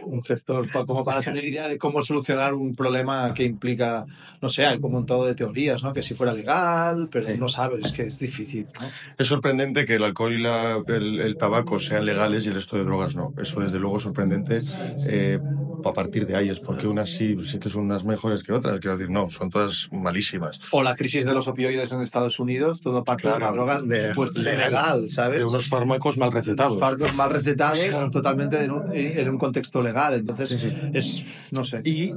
Un 0.05 0.23
gestor 0.23 0.69
como 0.85 1.03
para 1.03 1.21
tener 1.21 1.43
idea 1.45 1.67
de 1.67 1.77
cómo 1.77 2.01
solucionar 2.01 2.53
un 2.53 2.75
problema 2.75 3.33
que 3.33 3.43
implica, 3.43 4.05
no 4.41 4.49
sé, 4.49 4.65
hay 4.65 4.79
como 4.79 4.97
un 4.97 5.05
todo 5.05 5.25
de 5.25 5.35
teorías, 5.35 5.83
¿no? 5.83 5.93
Que 5.93 6.03
si 6.03 6.13
fuera 6.13 6.33
legal, 6.33 7.09
pero 7.11 7.35
no 7.37 7.47
sabes, 7.47 7.85
es 7.85 7.91
que 7.91 8.03
es 8.03 8.19
difícil, 8.19 8.67
¿no? 8.79 8.87
es 9.17 9.27
sorprendente 9.27 9.85
que 9.85 9.95
el 9.95 10.03
alcohol 10.03 10.33
y 10.33 10.41
la- 10.41 10.83
el, 10.99 11.19
el 11.19 11.37
tabaco 11.37 11.79
sean 11.79 12.05
legales 12.05 12.45
y 12.45 12.49
el 12.49 12.55
resto 12.55 12.77
de 12.77 12.83
drogas 12.83 13.15
no. 13.15 13.33
Eso 13.37 13.61
desde 13.61 13.79
luego 13.79 13.97
es 13.97 14.03
sorprendente. 14.03 14.63
eh, 15.03 15.39
a 15.81 15.93
partir 15.93 16.27
de 16.27 16.35
ahí 16.35 16.49
es 16.49 16.59
porque 16.59 16.87
unas 16.87 17.09
sí, 17.09 17.37
sí 17.45 17.57
que 17.57 17.69
son 17.69 17.83
unas 17.85 18.03
mejores 18.03 18.43
que 18.43 18.51
otras. 18.51 18.81
Quiero 18.81 18.97
decir, 18.97 19.09
no, 19.09 19.29
son 19.29 19.49
todas 19.49 19.87
malísimas. 19.93 20.59
O 20.71 20.83
la 20.83 20.93
crisis 20.93 21.23
de 21.23 21.33
los 21.33 21.47
opioides 21.47 21.93
en 21.93 22.01
Estados 22.01 22.37
Unidos, 22.37 22.81
todo 22.81 23.01
parte 23.05 23.29
de 23.29 23.35
Claro, 23.35 23.45
las 23.45 23.55
drogas 23.55 23.87
de- 23.87 24.11
pues, 24.13 24.33
de- 24.33 24.57
legal, 24.57 25.09
¿sabes? 25.09 25.39
De 25.39 25.45
unos 25.45 25.67
fármacos 25.69 26.17
mal 26.17 26.33
recetados. 26.33 26.77
fármacos 26.81 27.15
mal 27.15 27.29
recetados 27.31 28.11
totalmente 28.11 28.61
en 28.61 28.71
un, 28.71 28.83
en 28.93 29.29
un 29.29 29.37
contexto 29.37 29.81
legal. 29.81 30.15
Entonces, 30.15 30.57
es, 30.91 31.23
no 31.51 31.63
sé. 31.63 31.81
Y 31.85 32.15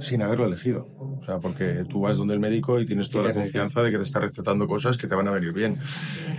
sin 0.00 0.22
haberlo 0.22 0.46
elegido. 0.46 0.88
O 1.20 1.24
sea, 1.24 1.38
porque 1.38 1.84
tú 1.88 2.00
vas 2.00 2.16
donde 2.16 2.34
el 2.34 2.40
médico 2.40 2.80
y 2.80 2.84
tienes 2.86 3.10
toda 3.10 3.24
la 3.28 3.32
confianza 3.32 3.82
de 3.82 3.90
que 3.92 3.98
te 3.98 4.04
está 4.04 4.18
recetando 4.18 4.66
cosas 4.66 4.96
que 4.96 5.06
te 5.06 5.14
van 5.14 5.28
a 5.28 5.30
venir 5.30 5.52
bien. 5.52 5.78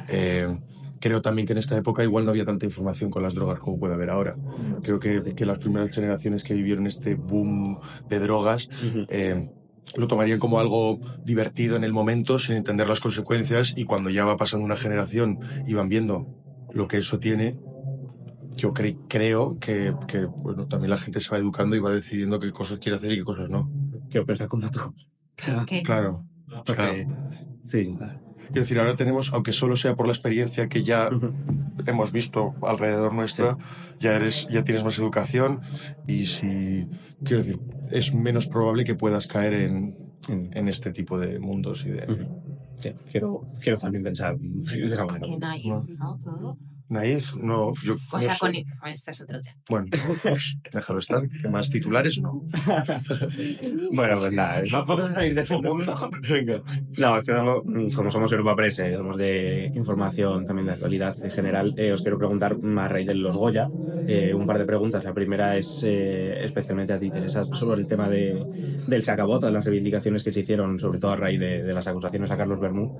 Eh, 0.10 0.48
creo 1.00 1.22
también 1.22 1.46
que 1.48 1.54
en 1.54 1.60
esta 1.60 1.78
época 1.78 2.04
igual 2.04 2.26
no 2.26 2.32
había 2.32 2.46
tanta 2.46 2.66
información 2.66 3.10
con 3.10 3.24
las 3.24 3.34
drogas 3.34 3.60
como 3.60 3.80
puede 3.80 3.94
haber 3.96 4.10
ahora. 4.10 4.38
Creo 4.84 5.00
que, 5.00 5.34
que 5.36 5.46
las 5.46 5.60
primeras 5.60 5.92
generaciones 5.92 6.44
que 6.44 6.54
vivieron 6.54 6.88
este 6.88 7.16
boom 7.16 7.80
de 8.10 8.20
drogas 8.20 8.68
eh, 9.10 9.50
lo 9.96 10.08
tomarían 10.08 10.40
como 10.40 10.60
algo 10.60 11.00
divertido 11.24 11.76
en 11.76 11.84
el 11.84 11.94
momento 11.94 12.38
sin 12.40 12.56
entender 12.56 12.88
las 12.88 13.00
consecuencias 13.00 13.74
y 13.76 13.86
cuando 13.86 14.10
ya 14.10 14.26
va 14.26 14.38
pasando 14.38 14.66
una 14.66 14.78
generación 14.78 15.40
y 15.66 15.74
van 15.74 15.90
viendo 15.90 16.28
lo 16.72 16.88
que 16.88 16.98
eso 16.98 17.18
tiene, 17.20 17.58
yo 18.56 18.74
cre- 18.74 18.98
creo 19.08 19.58
que, 19.60 19.96
que, 20.08 20.28
bueno, 20.44 20.68
también 20.68 20.92
la 20.92 20.98
gente 20.98 21.20
se 21.22 21.30
va 21.32 21.38
educando 21.38 21.76
y 21.76 21.80
va 21.80 21.92
decidiendo 21.92 22.40
qué 22.40 22.52
cosas 22.52 22.80
quiere 22.80 22.98
hacer 22.98 23.12
y 23.14 23.18
qué 23.18 23.24
cosas 23.24 23.50
no. 23.50 23.72
¿Qué 24.10 24.20
opinas 24.20 24.48
como 24.48 24.70
tú? 24.70 24.80
¿Qué? 25.66 25.82
Claro. 25.84 26.26
Porque- 26.66 26.74
claro. 26.76 26.96
sí. 27.66 27.96
Quiero 28.50 28.62
decir, 28.62 28.80
ahora 28.80 28.96
tenemos, 28.96 29.32
aunque 29.34 29.54
solo 29.54 29.76
sea 29.76 29.96
por 29.96 30.08
la 30.08 30.14
experiencia 30.14 30.68
que 30.68 30.84
ya 30.84 31.10
hemos 31.86 32.12
visto 32.12 32.56
alrededor 32.64 33.14
nuestra, 33.14 33.58
ya 34.00 34.16
eres, 34.16 34.48
ya 34.50 34.64
tienes 34.64 34.84
más 34.84 34.98
educación 34.98 35.62
y 36.08 36.26
si, 36.26 36.88
quiero 37.24 37.44
decir, 37.44 37.60
es 37.92 38.14
menos 38.14 38.48
probable 38.48 38.86
que 38.86 38.96
puedas 38.96 39.28
caer 39.28 39.54
en, 39.54 39.96
en 40.28 40.68
este 40.68 40.92
tipo 40.92 41.20
de 41.20 41.40
mundos 41.40 41.86
y 41.86 41.92
de... 41.92 42.28
Sí, 42.78 42.94
quiero, 43.12 43.42
quiero 43.62 43.78
también 43.78 44.04
pensar 44.04 44.38
de 44.38 44.94
esa 44.94 45.06
manera. 45.06 45.28
Que 45.28 45.38
nice, 45.38 45.94
¿no? 46.00 46.58
Naif, 46.90 47.36
no, 47.36 47.74
yo... 47.84 47.94
O 47.94 48.18
no 48.18 48.22
sea, 48.22 48.34
sé. 48.34 48.40
con... 48.40 48.52
Este 48.86 49.12
es 49.12 49.22
otro 49.22 49.42
tema. 49.42 49.56
Bueno, 49.70 49.88
pues, 50.24 50.58
déjalo 50.72 51.00
estar, 51.00 51.30
que 51.30 51.48
más 51.48 51.70
titulares 51.70 52.20
no. 52.20 52.44
Bueno, 53.94 54.20
pues 54.20 54.34
nada, 54.34 54.64
vamos 54.72 55.06
a 55.06 55.14
salir 55.14 55.36
de 55.36 55.42
este 55.42 55.54
mundo. 55.54 55.86
Venga. 56.28 56.62
No, 56.98 57.18
es 57.18 57.26
que 57.26 57.96
como 57.96 58.12
somos 58.12 58.32
Europa 58.32 58.56
Press, 58.56 58.80
eh, 58.80 58.96
somos 58.98 59.18
de 59.18 59.72
información 59.76 60.46
también 60.46 60.66
de 60.66 60.74
actualidad 60.74 61.16
en 61.24 61.32
general, 61.32 61.74
eh, 61.78 61.92
os 61.92 62.02
quiero 62.02 62.18
preguntar 62.18 62.58
a 62.78 62.88
raíz 62.88 63.08
de 63.08 63.16
los 63.16 63.38
Goya 63.38 63.70
eh, 64.08 64.34
un 64.34 64.48
par 64.48 64.58
de 64.58 64.66
preguntas. 64.66 65.04
La 65.04 65.14
primera 65.14 65.56
es 65.56 65.84
eh, 65.88 66.44
especialmente 66.44 66.94
a 66.94 67.00
ti, 67.00 67.12
Teresa, 67.12 67.46
sobre 67.54 67.82
el 67.82 67.88
tema 67.88 68.10
de, 68.10 68.44
del 68.88 69.04
sacabot, 69.04 69.44
de 69.44 69.52
las 69.52 69.64
reivindicaciones 69.64 70.24
que 70.24 70.32
se 70.32 70.40
hicieron, 70.40 70.80
sobre 70.80 70.98
todo 70.98 71.12
a 71.12 71.16
raíz 71.16 71.40
de, 71.40 71.62
de 71.62 71.74
las 71.74 71.88
acusaciones 71.88 72.32
a 72.32 72.38
Carlos 72.38 72.60
Bermú. 72.60 73.00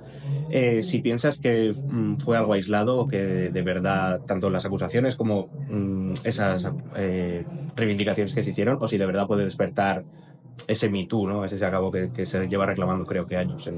Eh, 0.50 0.82
si 0.82 0.98
piensas 0.98 1.40
que 1.40 1.72
mm, 1.72 2.16
fue 2.16 2.36
algo 2.36 2.52
aislado 2.54 2.98
o 2.98 3.08
que 3.08 3.50
de 3.50 3.62
verdad 3.62 4.20
tanto 4.26 4.50
las 4.50 4.64
acusaciones 4.64 5.16
como 5.16 5.48
mm, 5.68 6.14
esas 6.24 6.72
eh, 6.96 7.44
reivindicaciones 7.76 8.34
que 8.34 8.42
se 8.42 8.50
hicieron, 8.50 8.78
o 8.80 8.88
si 8.88 8.98
de 8.98 9.06
verdad 9.06 9.26
puede 9.26 9.44
despertar 9.44 10.04
ese 10.66 10.90
Me 10.90 11.06
Too, 11.06 11.28
¿no? 11.28 11.44
Ese 11.44 11.58
se 11.58 11.64
acabó 11.64 11.90
que, 11.90 12.10
que 12.12 12.26
se 12.26 12.48
lleva 12.48 12.66
reclamando 12.66 13.06
creo 13.06 13.26
que 13.26 13.36
años 13.36 13.66
en, 13.66 13.76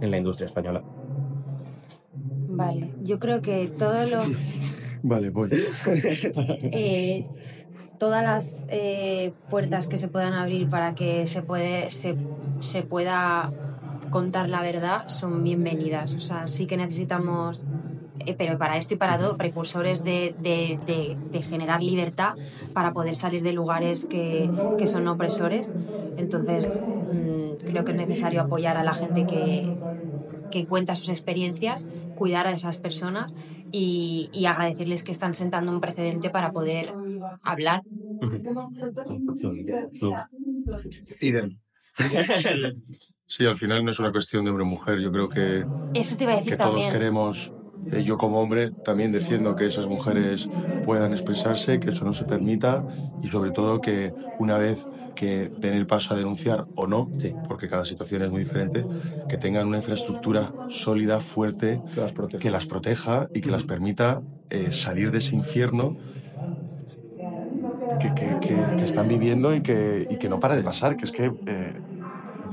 en 0.00 0.10
la 0.10 0.18
industria 0.18 0.46
española. 0.46 0.82
Vale, 2.48 2.92
yo 3.02 3.18
creo 3.18 3.40
que 3.42 3.68
todos 3.78 4.08
los... 4.10 4.78
Vale, 5.02 5.30
voy. 5.30 5.50
eh, 6.62 7.26
todas 7.98 8.22
las 8.22 8.64
eh, 8.68 9.32
puertas 9.48 9.86
que 9.86 9.98
se 9.98 10.08
puedan 10.08 10.34
abrir 10.34 10.68
para 10.68 10.94
que 10.94 11.26
se, 11.26 11.42
puede, 11.42 11.90
se, 11.90 12.16
se 12.60 12.82
pueda 12.82 13.52
contar 14.16 14.46
la 14.50 14.62
verdad 14.62 15.04
son 15.08 15.42
bienvenidas. 15.44 16.16
O 16.16 16.20
sea, 16.20 16.48
sí 16.48 16.66
que 16.68 16.76
necesitamos, 16.78 17.62
eh, 18.26 18.34
pero 18.36 18.58
para 18.58 18.76
esto 18.78 18.94
y 18.94 18.98
para 18.98 19.18
todo, 19.18 19.36
precursores 19.38 20.02
de, 20.04 20.34
de- 20.38 20.78
de- 20.84 21.18
de 21.24 21.42
generar 21.42 21.82
libertad 21.82 22.34
para 22.74 22.92
poder 22.92 23.16
salir 23.16 23.42
de 23.42 23.52
lugares 23.54 24.06
que, 24.06 24.52
que 24.76 24.88
son 24.88 25.08
opresores. 25.08 25.74
Entonces, 26.16 26.84
mm, 27.06 27.54
creo 27.66 27.84
que 27.84 27.92
es 27.92 27.98
necesario 27.98 28.42
apoyar 28.42 28.76
a 28.78 28.84
la 28.84 28.94
gente 28.94 29.26
que, 29.26 29.80
que 30.50 30.66
cuenta 30.66 30.94
sus 30.96 31.08
experiencias, 31.10 31.88
cuidar 32.14 32.46
a 32.46 32.52
esas 32.52 32.78
personas 32.78 33.32
y, 33.70 34.30
y 34.32 34.46
agradecerles 34.46 35.04
que 35.04 35.12
están 35.12 35.34
sentando 35.34 35.72
un 35.72 35.80
precedente 35.80 36.30
para 36.30 36.52
poder 36.52 36.98
hablar. 37.42 37.82
Idem. 41.20 41.58
Sí, 43.34 43.46
al 43.46 43.56
final 43.56 43.82
no 43.82 43.90
es 43.90 43.98
una 43.98 44.12
cuestión 44.12 44.44
de 44.44 44.50
hombre 44.50 44.64
o 44.64 44.66
mujer. 44.66 44.98
Yo 45.00 45.10
creo 45.10 45.28
que, 45.30 45.64
Eso 45.94 46.16
te 46.18 46.24
iba 46.24 46.34
a 46.34 46.36
decir 46.36 46.52
que 46.52 46.58
todos 46.58 46.86
queremos, 46.92 47.54
eh, 47.90 48.02
yo 48.04 48.18
como 48.18 48.40
hombre 48.42 48.72
también 48.82 49.10
defiendo 49.10 49.54
que 49.56 49.64
esas 49.66 49.86
mujeres 49.86 50.50
puedan 50.82 51.12
expresarse, 51.12 51.80
que 51.80 51.90
eso 51.90 52.04
no 52.04 52.12
se 52.12 52.26
permita 52.26 52.84
y 53.22 53.28
sobre 53.30 53.52
todo 53.52 53.80
que 53.80 54.12
una 54.36 54.58
vez 54.58 54.86
que 55.14 55.50
den 55.62 55.72
el 55.74 55.86
paso 55.86 56.12
a 56.12 56.18
denunciar 56.18 56.66
o 56.74 56.86
no, 56.86 57.10
porque 57.48 57.70
cada 57.70 57.86
situación 57.86 58.20
es 58.22 58.30
muy 58.30 58.40
diferente, 58.40 58.86
que 59.26 59.38
tengan 59.38 59.66
una 59.66 59.78
infraestructura 59.78 60.54
sólida, 60.66 61.20
fuerte, 61.22 61.82
que 62.38 62.50
las 62.50 62.66
proteja, 62.66 63.28
y 63.32 63.40
que 63.40 63.50
las 63.50 63.64
permita 63.64 64.20
eh, 64.50 64.72
salir 64.72 65.10
de 65.10 65.18
ese 65.20 65.36
infierno 65.36 65.96
que, 67.98 68.12
que- 68.14 68.38
que- 68.38 68.74
que 68.76 68.84
están 68.84 69.08
viviendo 69.08 69.54
y 69.54 69.62
que, 69.62 70.06
y 70.08 70.16
que 70.18 70.28
no 70.28 70.40
para 70.40 70.56
de 70.56 70.62
pasar, 70.62 70.96
que 70.96 71.06
es 71.06 71.12
que 71.12 71.32
eh, 71.46 71.80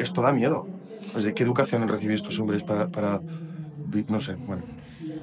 esto 0.03 0.21
da 0.21 0.31
miedo. 0.33 0.69
¿Desde 1.13 1.33
qué 1.33 1.43
educación 1.43 1.83
han 1.83 1.89
recibido 1.89 2.15
estos 2.15 2.39
hombres 2.39 2.63
para, 2.63 2.87
para 2.89 3.21
no 4.07 4.19
sé, 4.19 4.35
bueno. 4.45 4.63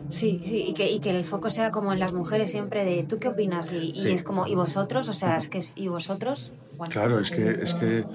Sí, 0.08 0.40
sí, 0.46 0.64
y 0.68 0.74
que, 0.74 0.90
y 0.90 1.00
que 1.00 1.10
el 1.10 1.24
foco 1.24 1.50
sea 1.50 1.70
como 1.70 1.92
en 1.92 1.98
las 1.98 2.12
mujeres 2.12 2.50
siempre 2.50 2.84
de 2.84 3.04
¿tú 3.08 3.18
qué 3.18 3.28
opinas? 3.28 3.72
Y, 3.72 3.90
y 3.94 4.02
Sí. 4.04 4.10
es 4.10 4.22
como, 4.22 4.46
¿y 4.46 4.54
vosotros? 4.54 5.08
O 5.08 5.12
sea, 5.12 5.36
es 5.36 5.48
que 5.48 5.58
es, 5.58 5.72
¿y 5.76 5.88
vosotros? 5.88 6.54
Bueno, 6.76 6.92
Claro, 6.92 7.18
es 7.18 7.30
que, 7.30 7.50
es 7.50 7.74
que 7.74 8.06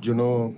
yo 0.00 0.14
no, 0.14 0.54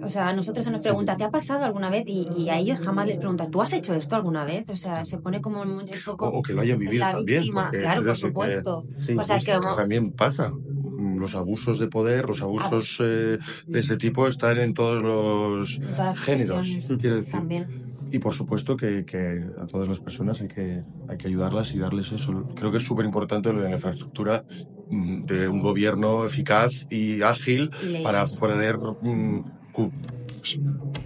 O 0.00 0.08
sea, 0.08 0.28
a 0.28 0.32
nosotros 0.32 0.64
se 0.64 0.70
nos 0.70 0.80
pregunta, 0.82 1.16
¿te 1.16 1.24
ha 1.24 1.30
pasado 1.30 1.64
alguna 1.64 1.90
vez? 1.90 2.04
Y, 2.06 2.28
y 2.32 2.50
a 2.50 2.58
ellos 2.58 2.78
jamás 2.80 3.06
les 3.08 3.18
pregunta, 3.18 3.48
¿tú 3.50 3.60
has 3.62 3.72
hecho 3.72 3.94
esto 3.94 4.14
alguna 4.14 4.44
vez? 4.44 4.68
O 4.70 4.76
sea, 4.76 5.04
se 5.04 5.18
pone 5.18 5.40
como 5.40 5.62
un 5.62 5.88
poco... 6.04 6.26
O, 6.28 6.38
o 6.38 6.42
que 6.42 6.52
lo 6.54 6.60
hayan 6.60 6.78
vivido 6.78 7.04
también. 7.10 7.48
Claro, 7.50 8.02
por 8.04 8.12
que- 8.12 8.14
supuesto. 8.14 8.86
Sí, 8.96 9.16
o 9.18 9.24
sea, 9.24 9.40
que 9.40 9.58
también 9.76 10.12
pasa. 10.12 10.52
Mm, 10.98 11.18
Los 11.18 11.36
abusos 11.36 11.78
de 11.78 11.86
poder, 11.86 12.28
los 12.28 12.42
abusos 12.42 12.98
eh, 13.00 13.38
de 13.68 13.80
este 13.80 13.96
tipo 13.96 14.26
están 14.26 14.58
en 14.58 14.74
todos 14.74 15.00
los 15.00 15.78
todas 15.78 16.18
géneros. 16.18 16.48
profesiones 16.48 16.96
Quiero 17.00 17.16
decir. 17.16 17.32
También. 17.32 17.88
Y 18.10 18.18
por 18.18 18.32
supuesto 18.32 18.76
que, 18.76 19.04
que 19.04 19.44
a 19.58 19.66
todas 19.66 19.88
las 19.88 20.00
personas 20.00 20.40
hay 20.40 20.48
que, 20.48 20.82
hay 21.08 21.16
que 21.16 21.28
ayudarlas 21.28 21.72
y 21.74 21.78
darles 21.78 22.10
eso. 22.10 22.48
Creo 22.56 22.72
que 22.72 22.78
es 22.78 22.84
súper 22.84 23.04
importante 23.04 23.52
lo 23.52 23.60
de 23.60 23.68
la 23.68 23.76
infraestructura 23.76 24.44
mm, 24.90 25.24
de 25.26 25.46
un 25.48 25.60
gobierno 25.60 26.24
eficaz 26.24 26.86
y 26.90 27.22
ágil 27.22 27.70
para 28.02 28.24
poder 28.24 28.76
mm, 29.02 29.44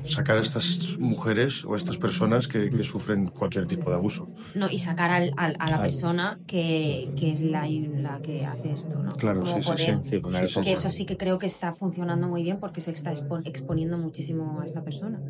sacar 0.04 0.36
a 0.36 0.40
estas 0.40 0.96
mujeres 0.98 1.64
o 1.64 1.74
a 1.74 1.76
estas 1.76 1.96
personas 1.96 2.48
que, 2.48 2.70
que 2.70 2.84
sufren 2.84 3.26
cualquier 3.28 3.66
tipo 3.66 3.90
de 3.90 3.96
abuso. 3.96 4.28
No, 4.54 4.68
y 4.70 4.78
sacar 4.78 5.10
al, 5.10 5.32
al- 5.36 5.56
a 5.58 5.70
la 5.70 5.80
persona 5.82 6.38
que, 6.46 7.12
que 7.16 7.32
es 7.32 7.40
la, 7.40 7.66
la 7.68 8.20
que 8.20 8.44
hace 8.44 8.72
esto, 8.72 8.98
¿no? 9.02 9.12
Claro, 9.16 9.44
sí, 9.46 9.54
sí, 9.54 9.60
poder- 9.70 9.78
sí, 10.02 10.08
sí, 10.10 10.18
poner 10.18 10.48
que 10.64 10.72
eso 10.72 10.90
sí 10.90 11.04
que 11.06 11.16
creo 11.16 11.38
que 11.38 11.46
está 11.46 11.72
funcionando 11.72 12.28
muy 12.28 12.42
bien 12.42 12.58
porque 12.60 12.80
se 12.80 12.90
está 12.92 13.10
expo- 13.12 13.42
exponiendo 13.44 13.96
muchísimo 13.98 14.60
a 14.60 14.64
esta 14.64 14.82
persona. 14.82 15.22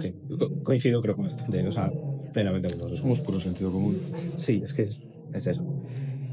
Sí, 0.00 0.14
co- 0.38 0.50
coincido 0.62 1.00
creo 1.02 1.16
con 1.16 1.24
bastante, 1.24 1.66
o 1.66 1.72
sea, 1.72 1.90
plenamente 2.32 2.68
con 2.68 2.78
vosotros. 2.78 3.00
Somos 3.00 3.20
puro 3.20 3.40
sentido 3.40 3.72
común. 3.72 4.00
Sí, 4.36 4.60
es 4.62 4.72
que 4.74 4.82
es, 4.82 4.98
es 5.32 5.46
eso. 5.46 5.64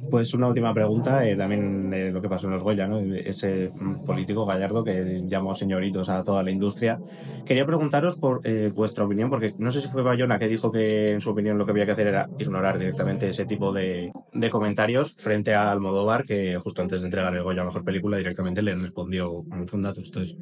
Pues 0.10 0.34
una 0.34 0.48
última 0.48 0.74
pregunta, 0.74 1.26
eh, 1.28 1.36
también 1.36 1.92
eh, 1.94 2.12
lo 2.12 2.22
que 2.22 2.30
pasó 2.30 2.46
en 2.48 2.54
los 2.54 2.64
Goya, 2.64 2.88
¿no? 2.88 3.00
Ese 3.00 3.72
mm, 3.76 3.98
político 4.06 4.46
gallardo 4.46 4.84
que 4.84 5.22
llamó 5.26 5.56
señoritos 5.56 6.10
a 6.10 6.24
toda 6.24 6.44
la 6.44 6.52
industria. 6.52 7.02
Quería 7.44 7.66
preguntaros 7.66 8.18
por 8.18 8.40
eh, 8.44 8.72
vuestra 8.74 9.04
opinión, 9.06 9.30
porque 9.30 9.54
no 9.58 9.72
sé 9.72 9.82
si 9.82 9.88
fue 9.88 10.04
Bayona 10.04 10.40
que 10.40 10.48
dijo 10.48 10.72
que 10.72 11.12
en 11.14 11.22
su 11.22 11.32
opinión 11.32 11.58
lo 11.58 11.66
que 11.66 11.72
había 11.72 11.86
que 11.86 11.92
hacer 11.92 12.08
era 12.08 12.30
ignorar 12.38 12.78
directamente 12.78 13.30
ese 13.30 13.46
tipo 13.46 13.74
de, 13.74 14.12
de 14.32 14.50
comentarios 14.50 15.14
frente 15.18 15.54
a 15.56 15.72
Almodóvar, 15.72 16.26
que 16.26 16.58
justo 16.60 16.82
antes 16.82 17.02
de 17.02 17.08
entregar 17.08 17.34
el 17.36 17.44
Goya 17.44 17.62
a 17.62 17.66
Mejor 17.66 17.84
Película 17.84 18.18
directamente 18.18 18.62
le 18.62 18.76
respondió 18.76 19.44
con 19.70 19.82
datos. 19.82 20.06
Entonces, 20.06 20.38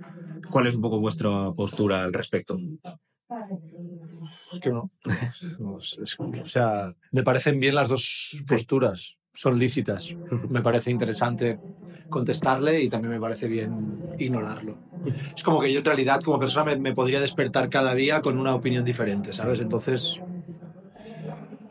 ¿cuál 0.49 0.67
es 0.67 0.75
un 0.75 0.81
poco 0.81 0.99
vuestra 0.99 1.51
postura 1.55 2.03
al 2.03 2.13
respecto? 2.13 2.57
Es 4.51 4.59
que 4.59 4.69
no. 4.71 4.89
O 5.59 6.45
sea, 6.45 6.93
me 7.11 7.23
parecen 7.23 7.59
bien 7.59 7.75
las 7.75 7.89
dos 7.89 8.43
posturas. 8.47 9.17
Son 9.33 9.57
lícitas. 9.57 10.15
Me 10.49 10.61
parece 10.61 10.91
interesante 10.91 11.57
contestarle 12.09 12.81
y 12.83 12.89
también 12.89 13.11
me 13.13 13.19
parece 13.19 13.47
bien 13.47 13.97
ignorarlo. 14.19 14.75
Es 15.35 15.41
como 15.43 15.59
que 15.59 15.71
yo 15.73 15.79
en 15.79 15.85
realidad 15.85 16.21
como 16.21 16.39
persona 16.39 16.65
me, 16.65 16.75
me 16.79 16.93
podría 16.93 17.19
despertar 17.19 17.69
cada 17.69 17.95
día 17.95 18.21
con 18.21 18.37
una 18.37 18.53
opinión 18.53 18.85
diferente, 18.85 19.33
¿sabes? 19.33 19.59
Entonces 19.59 20.21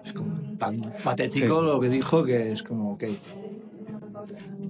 es 0.04 0.12
como 0.12 0.34
tan 0.58 0.80
patético 1.04 1.60
Sí. 1.60 1.66
lo 1.66 1.80
que 1.80 1.88
dijo 1.88 2.24
que 2.24 2.52
es 2.52 2.62
como, 2.64 2.92
ok. 2.94 3.04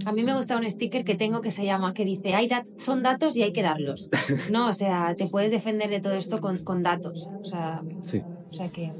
A 0.05 0.13
mí 0.13 0.23
me 0.25 0.35
gusta 0.35 0.57
un 0.57 0.69
sticker 0.69 1.05
que 1.05 1.15
tengo 1.15 1.41
que 1.41 1.51
se 1.51 1.65
llama, 1.65 1.95
que 1.95 2.05
dice, 2.05 2.35
hay 2.35 2.49
dat- 2.49 2.67
son 2.77 3.03
datos 3.03 3.37
y 3.37 3.43
hay 3.43 3.53
que 3.53 3.63
darlos. 3.63 4.11
No, 4.51 4.69
o 4.69 4.73
sea, 4.73 5.15
te 5.17 5.27
puedes 5.29 5.51
defender 5.51 5.89
de 5.91 6.01
todo 6.01 6.15
esto 6.15 6.41
con, 6.41 6.59
con 6.59 6.83
datos. 6.83 7.29
O 7.41 7.45
sea, 7.45 7.83
Sí. 8.05 8.23
o 8.51 8.55
sea 8.55 8.69
que... 8.69 8.93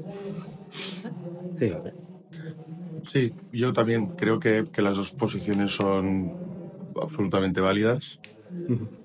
Sí. 1.59 1.71
Sí, 3.03 3.37
yo 3.51 3.73
también 3.73 4.07
creo 4.15 4.39
que, 4.39 4.69
que 4.71 4.81
las 4.81 4.97
dos 4.97 5.13
posiciones 5.13 5.71
son 5.73 6.39
absolutamente 7.01 7.61
válidas. 7.61 8.21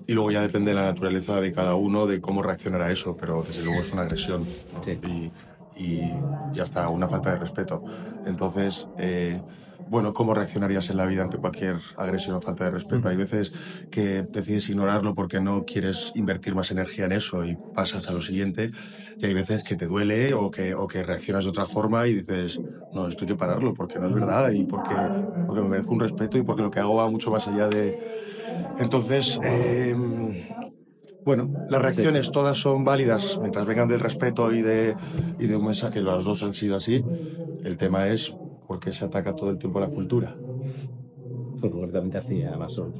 Y 0.07 0.13
luego 0.13 0.31
ya 0.31 0.41
depende 0.41 0.71
de 0.71 0.75
la 0.75 0.83
naturaleza 0.85 1.39
de 1.41 1.53
cada 1.53 1.75
uno, 1.75 2.07
de 2.07 2.21
cómo 2.21 2.43
reaccionar 2.43 2.81
a 2.81 2.91
eso, 2.91 3.15
pero 3.17 3.43
desde 3.43 3.63
luego 3.63 3.83
es 3.83 3.91
una 3.93 4.03
agresión 4.03 4.53
y, 5.01 5.33
y 5.75 6.25
ya 6.53 6.63
está, 6.63 6.89
una 6.89 7.09
falta 7.09 7.31
de 7.31 7.37
respeto. 7.37 7.83
Entonces, 8.23 8.89
eh, 8.97 9.43
bueno, 9.89 10.13
¿cómo 10.13 10.33
reaccionarías 10.33 10.89
en 10.89 10.97
la 10.97 11.05
vida 11.07 11.23
ante 11.23 11.39
cualquier 11.39 11.77
agresión 11.97 12.35
o 12.37 12.41
falta 12.41 12.65
de 12.65 12.71
respeto? 12.71 13.09
Hay 13.09 13.17
veces 13.17 13.51
que 13.89 14.23
decides 14.23 14.69
ignorarlo 14.69 15.13
porque 15.13 15.41
no 15.41 15.63
quieres 15.65 16.11
invertir 16.15 16.55
más 16.55 16.71
energía 16.71 17.05
en 17.05 17.13
eso 17.13 17.43
y 17.45 17.57
pasas 17.73 18.07
a 18.07 18.13
lo 18.13 18.21
siguiente, 18.21 18.71
y 19.19 19.25
hay 19.25 19.33
veces 19.33 19.63
que 19.63 19.75
te 19.75 19.87
duele 19.87 20.33
o 20.33 20.51
que, 20.51 20.73
o 20.75 20.87
que 20.87 21.03
reaccionas 21.03 21.43
de 21.45 21.49
otra 21.49 21.65
forma 21.65 22.07
y 22.07 22.15
dices, 22.15 22.61
no, 22.91 23.07
esto 23.07 23.25
hay 23.25 23.29
que 23.29 23.35
pararlo 23.35 23.73
porque 23.73 23.99
no 23.99 24.07
es 24.07 24.13
verdad 24.13 24.51
y 24.51 24.63
porque, 24.65 25.11
porque 25.45 25.61
me 25.61 25.69
merezco 25.69 25.93
un 25.95 26.01
respeto 26.01 26.37
y 26.37 26.43
porque 26.43 26.63
lo 26.63 26.71
que 26.71 26.79
hago 26.79 26.95
va 26.95 27.09
mucho 27.09 27.31
más 27.31 27.47
allá 27.47 27.67
de... 27.67 27.95
Entonces, 28.77 29.39
eh, 29.43 29.95
bueno, 31.25 31.51
las 31.67 31.81
reacciones 31.81 32.31
todas 32.31 32.57
son 32.57 32.83
válidas. 32.83 33.37
Mientras 33.39 33.65
vengan 33.65 33.87
del 33.87 33.99
respeto 33.99 34.51
y 34.53 34.61
de, 34.61 34.95
y 35.37 35.47
de 35.47 35.55
un 35.55 35.65
mensaje, 35.65 35.95
que 35.95 36.01
las 36.01 36.23
dos 36.25 36.43
han 36.43 36.53
sido 36.53 36.75
así. 36.77 37.03
El 37.63 37.77
tema 37.77 38.07
es 38.09 38.39
por 38.69 38.79
qué 38.79 38.93
se 38.93 39.03
ataca 39.03 39.35
todo 39.35 39.49
el 39.49 39.57
tiempo 39.57 39.79
la 39.79 39.87
cultura. 39.87 40.35
Pues 41.59 41.73
concretamente 41.73 42.19
así, 42.19 42.43
además. 42.43 42.71
son. 42.71 42.93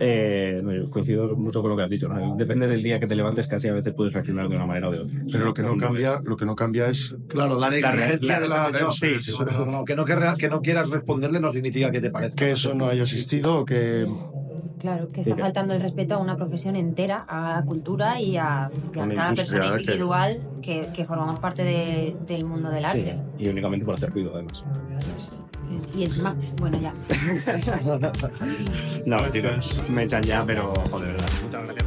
Eh, 0.00 0.62
no, 0.64 0.88
coincido 0.90 1.36
mucho 1.36 1.60
con 1.60 1.70
lo 1.72 1.76
que 1.76 1.82
has 1.82 1.90
dicho. 1.90 2.08
¿no? 2.08 2.34
Depende 2.36 2.66
del 2.66 2.82
día 2.82 2.98
que 2.98 3.06
te 3.06 3.14
levantes, 3.14 3.46
casi 3.46 3.68
a 3.68 3.74
veces 3.74 3.92
puedes 3.94 4.14
reaccionar 4.14 4.48
de 4.48 4.56
una 4.56 4.64
manera 4.64 4.88
o 4.88 4.92
de 4.92 5.00
otra. 5.00 5.18
Pero 5.30 5.44
lo 5.44 5.52
que 5.52 5.62
no 5.62 5.76
cambia, 5.76 6.22
lo 6.24 6.38
que 6.38 6.46
no 6.46 6.56
cambia 6.56 6.88
es 6.88 7.14
Claro, 7.28 7.60
la 7.60 7.68
negligencia 7.68 8.40
de 8.40 8.48
la... 8.48 8.70
sí, 8.92 9.16
no, 9.66 9.84
que, 9.84 9.94
no 9.94 10.04
que 10.06 10.48
no 10.48 10.62
quieras 10.62 10.88
responderle 10.88 11.38
no 11.38 11.52
significa 11.52 11.90
que 11.92 12.00
te 12.00 12.10
parezca. 12.10 12.34
que 12.36 12.52
eso 12.52 12.74
no 12.74 12.86
haya 12.86 13.02
existido 13.02 13.58
o 13.60 13.64
que 13.66 14.06
Claro, 14.82 15.10
que 15.12 15.20
está 15.20 15.36
faltando 15.36 15.74
el 15.74 15.80
respeto 15.80 16.16
a 16.16 16.18
una 16.18 16.36
profesión 16.36 16.74
entera, 16.74 17.24
a 17.28 17.54
la 17.60 17.62
cultura 17.64 18.20
y 18.20 18.36
a, 18.36 18.68
y 18.92 18.98
a 18.98 19.02
Una 19.04 19.14
cada 19.14 19.32
persona 19.34 19.66
individual 19.78 20.40
que, 20.60 20.88
que 20.92 21.04
formamos 21.04 21.38
parte 21.38 21.62
de- 21.62 22.16
del 22.26 22.44
mundo 22.44 22.68
del 22.68 22.84
arte. 22.84 23.16
Y 23.38 23.48
únicamente 23.48 23.86
por 23.86 23.94
hacer 23.94 24.10
ruido, 24.10 24.32
además. 24.34 24.64
Y 25.96 26.02
encima, 26.02 26.34
bueno, 26.60 26.78
ya. 26.80 26.92
No, 29.06 29.18
chicos, 29.30 29.82
me 29.88 30.02
echan 30.02 30.22
ya, 30.22 30.44
pero 30.44 30.72
joder, 30.90 31.06
de 31.08 31.12
verdad. 31.14 31.28
Muchas 31.44 31.64
gracias 31.64 31.86